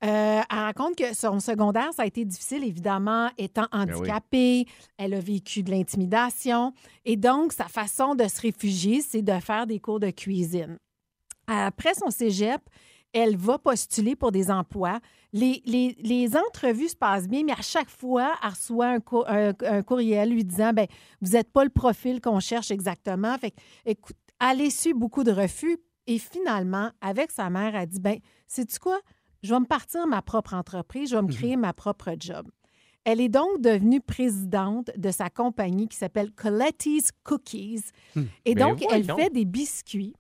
euh, 0.05 0.43
elle 0.51 0.59
raconte 0.59 0.97
que 0.97 1.15
son 1.15 1.41
secondaire, 1.41 1.93
ça 1.95 2.03
a 2.03 2.07
été 2.07 2.25
difficile, 2.25 2.65
évidemment, 2.65 3.31
étant 3.39 3.67
oui. 3.73 3.81
handicapée. 3.81 4.67
Elle 4.99 5.15
a 5.15 5.21
vécu 5.21 5.63
de 5.63 5.71
l'intimidation. 5.71 6.73
Et 7.05 7.17
donc, 7.17 7.53
sa 7.53 7.69
façon 7.69 8.15
de 8.15 8.29
se 8.29 8.41
réfugier, 8.41 9.01
c'est 9.01 9.23
de 9.23 9.39
faire 9.41 9.67
des 9.67 9.81
cours 9.81 10.01
de 10.01 10.11
cuisine. 10.11 10.79
Après 11.47 11.95
son 11.95 12.11
cégep, 12.11 12.61
elle 13.13 13.37
va 13.37 13.59
postuler 13.59 14.17
pour 14.17 14.33
des 14.33 14.51
emplois. 14.51 15.01
Les, 15.39 15.63
les- 15.67 15.97
les 16.03 16.37
entrevues 16.37 16.89
se 16.89 16.97
passent 16.97 17.29
bien, 17.29 17.43
mais 17.45 17.53
à 17.53 17.63
chaque 17.63 17.91
fois, 17.91 18.35
elle 18.43 18.51
reçoit 18.51 18.87
un, 18.89 19.01
cour- 19.01 19.29
un- 19.29 19.53
un 19.61 19.83
courriel 19.83 20.31
lui 20.31 20.45
disant 20.45 20.73
ben 20.73 20.87
Vous 21.21 21.33
n'êtes 21.33 21.51
pas 21.53 21.65
le 21.65 21.71
profil 21.71 22.21
qu'on 22.21 22.41
cherche 22.41 22.71
exactement. 22.71 23.37
Fait 23.39 23.55
écoute, 23.85 24.17
elle 24.41 24.61
a 24.63 24.71
su 24.71 24.95
beaucoup 24.95 25.25
de 25.25 25.33
refus. 25.33 25.79
Et 26.09 26.19
finalement, 26.19 26.91
avec 27.01 27.31
sa 27.33 27.51
mère, 27.51 27.75
elle 27.75 27.89
dit 27.89 28.01
ben 28.01 28.19
sais-tu 28.47 28.79
quoi? 28.79 28.99
Je 29.43 29.53
vais 29.53 29.61
me 29.61 29.67
partir 29.67 30.07
ma 30.07 30.23
propre 30.23 30.55
entreprise, 30.55 31.11
je 31.11 31.17
vais 31.17 31.23
me 31.23 31.29
créer 31.33 31.57
ma 31.57 31.73
propre 31.73 32.11
job. 32.19 32.49
Elle 33.05 33.21
est 33.21 33.29
donc 33.29 33.61
devenue 33.61 34.01
présidente 34.01 34.91
de 34.97 35.11
sa 35.11 35.31
compagnie 35.31 35.87
qui 35.89 35.97
s'appelle 35.97 36.33
Coletti's 36.33 37.11
Cookies. 37.25 37.83
Et 38.45 38.55
Ben 38.55 38.69
donc, 38.69 38.79
elle 38.95 39.05
fait 39.17 39.31
des 39.31 39.45
biscuits. 39.45 40.15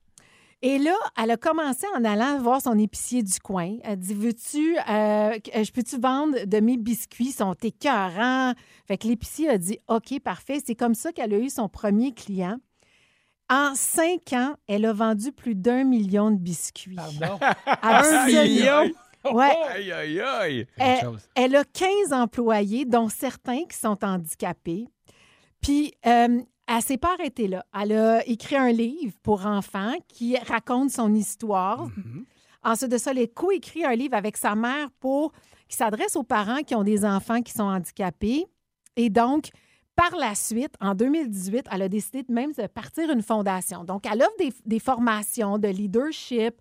Et 0.63 0.79
là, 0.79 0.95
elle 1.23 1.31
a 1.31 1.37
commencé 1.37 1.87
en 1.97 2.05
allant 2.05 2.39
voir 2.39 2.63
son 2.63 2.79
épicier 2.79 3.23
du 3.23 3.39
coin. 3.41 3.77
Elle 3.85 3.99
dit 3.99 4.15
Veux-tu, 4.15 4.77
euh, 4.79 5.39
je 5.55 5.71
peux-tu 5.71 5.99
vendre 5.99 6.45
de 6.45 6.61
mes 6.61 6.77
biscuits? 6.79 7.27
Ils 7.27 7.33
sont 7.33 7.55
écœurants. 7.63 8.55
Fait 8.87 8.97
que 8.97 9.07
l'épicier 9.07 9.51
a 9.51 9.59
dit 9.59 9.79
OK, 9.89 10.19
parfait. 10.21 10.59
C'est 10.65 10.75
comme 10.75 10.95
ça 10.95 11.13
qu'elle 11.13 11.35
a 11.35 11.39
eu 11.39 11.51
son 11.51 11.69
premier 11.69 12.13
client. 12.15 12.57
En 13.49 13.75
cinq 13.75 14.33
ans, 14.33 14.55
elle 14.67 14.87
a 14.87 14.93
vendu 14.93 15.31
plus 15.31 15.55
d'un 15.55 15.85
million 15.85 16.31
de 16.31 16.39
biscuits. 16.39 16.97
Pardon? 16.97 17.39
Absolument. 17.67 18.93
Ouais. 19.33 19.57
Aïe, 19.71 19.93
aïe, 19.93 20.21
aïe. 20.21 20.67
Elle, 20.79 21.01
chose. 21.01 21.29
elle 21.35 21.57
a 21.57 21.65
15 21.65 22.13
employés, 22.13 22.85
dont 22.85 23.09
certains 23.09 23.65
qui 23.65 23.77
sont 23.77 23.99
handicapés. 24.05 24.89
Puis, 25.61 25.93
euh, 26.07 26.41
elle 26.67 26.83
s'est 26.83 26.99
pas 26.99 27.15
arrêtée 27.15 27.49
là. 27.49 27.65
Elle 27.81 27.93
a 27.93 28.27
écrit 28.27 28.57
un 28.57 28.73
livre 28.73 29.15
pour 29.23 29.47
enfants 29.47 29.95
qui 30.09 30.37
raconte 30.37 30.91
son 30.91 31.15
histoire. 31.15 31.89
Ensuite 32.65 32.91
de 32.91 32.99
ça, 32.99 33.13
elle 33.13 33.21
a 33.21 33.27
coécrit 33.29 33.85
un 33.85 33.95
livre 33.95 34.15
avec 34.15 34.37
sa 34.37 34.55
mère 34.55 34.91
pour 34.99 35.33
qui 35.69 35.77
s'adresse 35.77 36.17
aux 36.17 36.25
parents 36.25 36.63
qui 36.63 36.75
ont 36.75 36.83
des 36.83 37.05
enfants 37.05 37.43
qui 37.43 37.53
sont 37.53 37.65
handicapés. 37.65 38.47
Et 38.97 39.11
donc, 39.11 39.51
par 39.95 40.17
la 40.17 40.35
suite, 40.35 40.75
en 40.81 40.95
2018, 40.95 41.67
elle 41.71 41.83
a 41.83 41.89
décidé 41.89 42.23
de 42.23 42.33
même 42.33 42.53
de 42.53 42.67
partir 42.67 43.11
une 43.11 43.23
fondation. 43.23 43.85
Donc, 43.85 44.05
elle 44.07 44.21
offre 44.21 44.37
des, 44.39 44.53
des 44.65 44.79
formations 44.79 45.59
de 45.59 45.69
leadership 45.69 46.61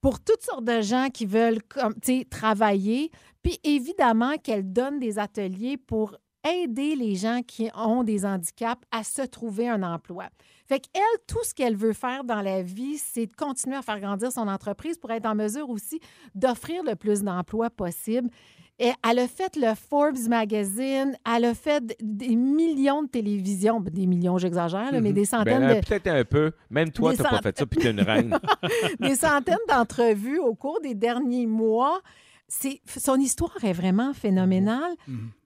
pour 0.00 0.18
toutes 0.20 0.42
sortes 0.42 0.64
de 0.64 0.80
gens 0.80 1.08
qui 1.12 1.26
veulent 1.26 1.62
comme, 1.62 1.94
travailler. 2.28 3.10
Puis, 3.42 3.60
évidemment, 3.62 4.36
qu'elle 4.36 4.72
donne 4.72 4.98
des 4.98 5.18
ateliers 5.18 5.76
pour 5.76 6.16
aider 6.48 6.96
les 6.96 7.14
gens 7.14 7.40
qui 7.46 7.70
ont 7.74 8.02
des 8.04 8.24
handicaps 8.24 8.82
à 8.90 9.04
se 9.04 9.22
trouver 9.22 9.68
un 9.68 9.82
emploi. 9.82 10.24
Fait 10.66 10.80
qu'elle, 10.80 11.02
tout 11.26 11.42
ce 11.44 11.54
qu'elle 11.54 11.76
veut 11.76 11.92
faire 11.92 12.24
dans 12.24 12.40
la 12.40 12.62
vie, 12.62 12.98
c'est 12.98 13.26
de 13.26 13.34
continuer 13.36 13.76
à 13.76 13.82
faire 13.82 14.00
grandir 14.00 14.32
son 14.32 14.48
entreprise 14.48 14.96
pour 14.98 15.10
être 15.10 15.26
en 15.26 15.34
mesure 15.34 15.68
aussi 15.70 16.00
d'offrir 16.34 16.82
le 16.82 16.94
plus 16.96 17.22
d'emplois 17.22 17.70
possible. 17.70 18.28
Et 18.78 18.90
elle 19.08 19.18
a 19.20 19.28
fait 19.28 19.54
le 19.56 19.74
Forbes 19.74 20.16
Magazine, 20.28 21.16
elle 21.30 21.44
a 21.44 21.54
fait 21.54 21.94
des 22.00 22.34
millions 22.34 23.02
de 23.02 23.08
télévisions, 23.08 23.80
ben, 23.80 23.92
des 23.92 24.06
millions, 24.06 24.38
j'exagère, 24.38 24.88
mais 24.92 25.12
des 25.12 25.20
Ben, 25.20 25.24
centaines 25.26 25.62
euh, 25.62 25.74
de, 25.74 25.86
Peut-être 25.86 26.06
un 26.08 26.24
peu. 26.24 26.52
Même 26.70 26.90
toi, 26.90 27.14
t'as 27.14 27.22
pas 27.22 27.30
cent- 27.36 27.42
fait 27.42 27.58
ça, 27.58 27.66
puis 27.66 27.78
t'es 27.78 27.90
une 27.90 28.00
reine. 28.00 28.36
des 29.00 29.14
centaines 29.14 29.58
d'entrevues 29.68 30.38
au 30.40 30.54
cours 30.54 30.80
des 30.80 30.94
derniers 30.94 31.46
mois. 31.46 32.00
C'est, 32.54 32.82
son 32.86 33.16
histoire 33.16 33.56
est 33.64 33.72
vraiment 33.72 34.12
phénoménale. 34.12 34.92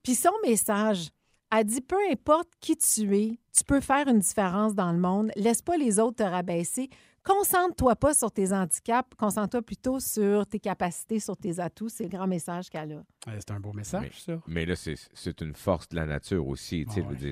Puis 0.03 0.13
son 0.15 0.33
message, 0.45 1.09
elle 1.55 1.63
dit 1.63 1.79
peu 1.79 1.95
importe 2.11 2.49
qui 2.59 2.75
tu 2.75 3.15
es, 3.17 3.39
tu 3.55 3.63
peux 3.63 3.79
faire 3.79 4.09
une 4.09 4.19
différence 4.19 4.75
dans 4.75 4.91
le 4.91 4.97
monde. 4.99 5.31
Laisse 5.37 5.61
pas 5.61 5.77
les 5.77 5.99
autres 5.99 6.17
te 6.17 6.23
rabaisser. 6.23 6.89
Concentre-toi 7.23 7.95
pas 7.95 8.13
sur 8.13 8.31
tes 8.31 8.51
handicaps, 8.53 9.09
concentre-toi 9.17 9.61
plutôt 9.61 9.99
sur 9.99 10.45
tes 10.47 10.59
capacités, 10.59 11.19
sur 11.19 11.35
tes 11.37 11.59
atouts. 11.59 11.89
C'est 11.89 12.03
le 12.03 12.09
grand 12.09 12.27
message 12.27 12.69
qu'elle 12.69 12.91
a. 12.91 12.95
Ouais, 13.29 13.37
C'est 13.39 13.51
un 13.51 13.59
beau 13.59 13.71
message, 13.73 14.21
ça. 14.25 14.39
Mais 14.47 14.65
là, 14.65 14.75
c'est 14.75 15.41
une 15.41 15.53
force 15.55 15.87
de 15.89 15.95
la 15.97 16.05
nature 16.05 16.45
aussi. 16.45 16.85
Ah 16.89 16.93
ouais. 16.99 17.31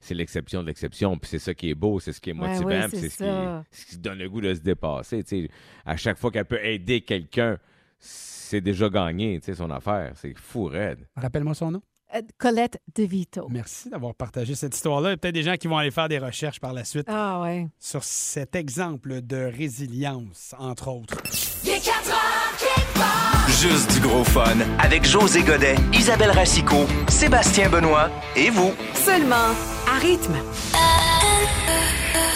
c'est- 0.00 0.14
l'exception 0.14 0.62
de 0.62 0.68
l'exception. 0.68 1.16
Puis 1.18 1.28
c'est 1.30 1.38
ça 1.40 1.54
qui 1.54 1.70
est 1.70 1.74
beau, 1.74 1.98
c'est 2.00 2.12
ce 2.12 2.20
qui 2.20 2.30
est 2.30 2.34
motivant, 2.34 2.66
ouais, 2.66 2.88
c'est 2.88 3.08
ce 3.08 3.16
qui, 3.18 3.24
ça. 3.24 3.64
ce 3.70 3.86
qui 3.86 3.98
donne 3.98 4.18
le 4.18 4.28
goût 4.28 4.40
de 4.40 4.54
se 4.54 4.60
dépasser. 4.60 5.22
tu 5.24 5.42
sais. 5.46 5.50
À 5.84 5.96
chaque 5.96 6.18
fois 6.18 6.30
qu'elle 6.32 6.44
peut 6.44 6.64
aider 6.64 7.00
quelqu'un, 7.02 7.58
c'est 8.02 8.60
déjà 8.60 8.88
gagné, 8.88 9.38
tu 9.40 9.46
sais, 9.46 9.54
son 9.54 9.70
affaire. 9.70 10.12
C'est 10.16 10.34
fou, 10.36 10.64
raide. 10.64 11.06
Rappelle-moi 11.16 11.54
son 11.54 11.70
nom. 11.70 11.82
Euh, 12.14 12.20
Colette 12.36 12.78
DeVito. 12.94 13.48
Merci 13.48 13.88
d'avoir 13.88 14.14
partagé 14.14 14.54
cette 14.54 14.74
histoire-là. 14.76 15.08
Il 15.08 15.12
y 15.12 15.14
a 15.14 15.16
peut-être 15.16 15.34
des 15.34 15.42
gens 15.44 15.56
qui 15.56 15.66
vont 15.68 15.78
aller 15.78 15.90
faire 15.90 16.08
des 16.08 16.18
recherches 16.18 16.60
par 16.60 16.74
la 16.74 16.84
suite 16.84 17.06
Ah 17.08 17.40
ouais. 17.40 17.68
sur 17.80 18.04
cet 18.04 18.54
exemple 18.54 19.22
de 19.22 19.36
résilience, 19.56 20.54
entre 20.58 20.88
autres. 20.88 21.16
Il 21.64 21.70
est 21.70 21.80
4 21.82 22.10
heures 22.10 22.56
quelque 22.58 22.98
part. 22.98 23.48
Juste 23.48 23.94
du 23.94 24.00
gros 24.00 24.24
fun 24.24 24.58
avec 24.78 25.04
José 25.06 25.42
Godet, 25.42 25.76
Isabelle 25.94 26.32
Racicot, 26.32 26.84
Sébastien 27.08 27.70
Benoît 27.70 28.10
et 28.36 28.50
vous. 28.50 28.72
Seulement 28.94 29.54
à 29.88 29.98
rythme. 29.98 30.36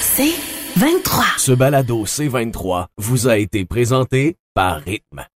C'est 0.01 0.33
23. 0.79 1.25
Ce 1.37 1.53
balado 1.53 2.07
C23 2.07 2.87
vous 2.97 3.29
a 3.29 3.37
été 3.37 3.67
présenté 3.67 4.37
par 4.55 4.81
Rythme. 4.81 5.27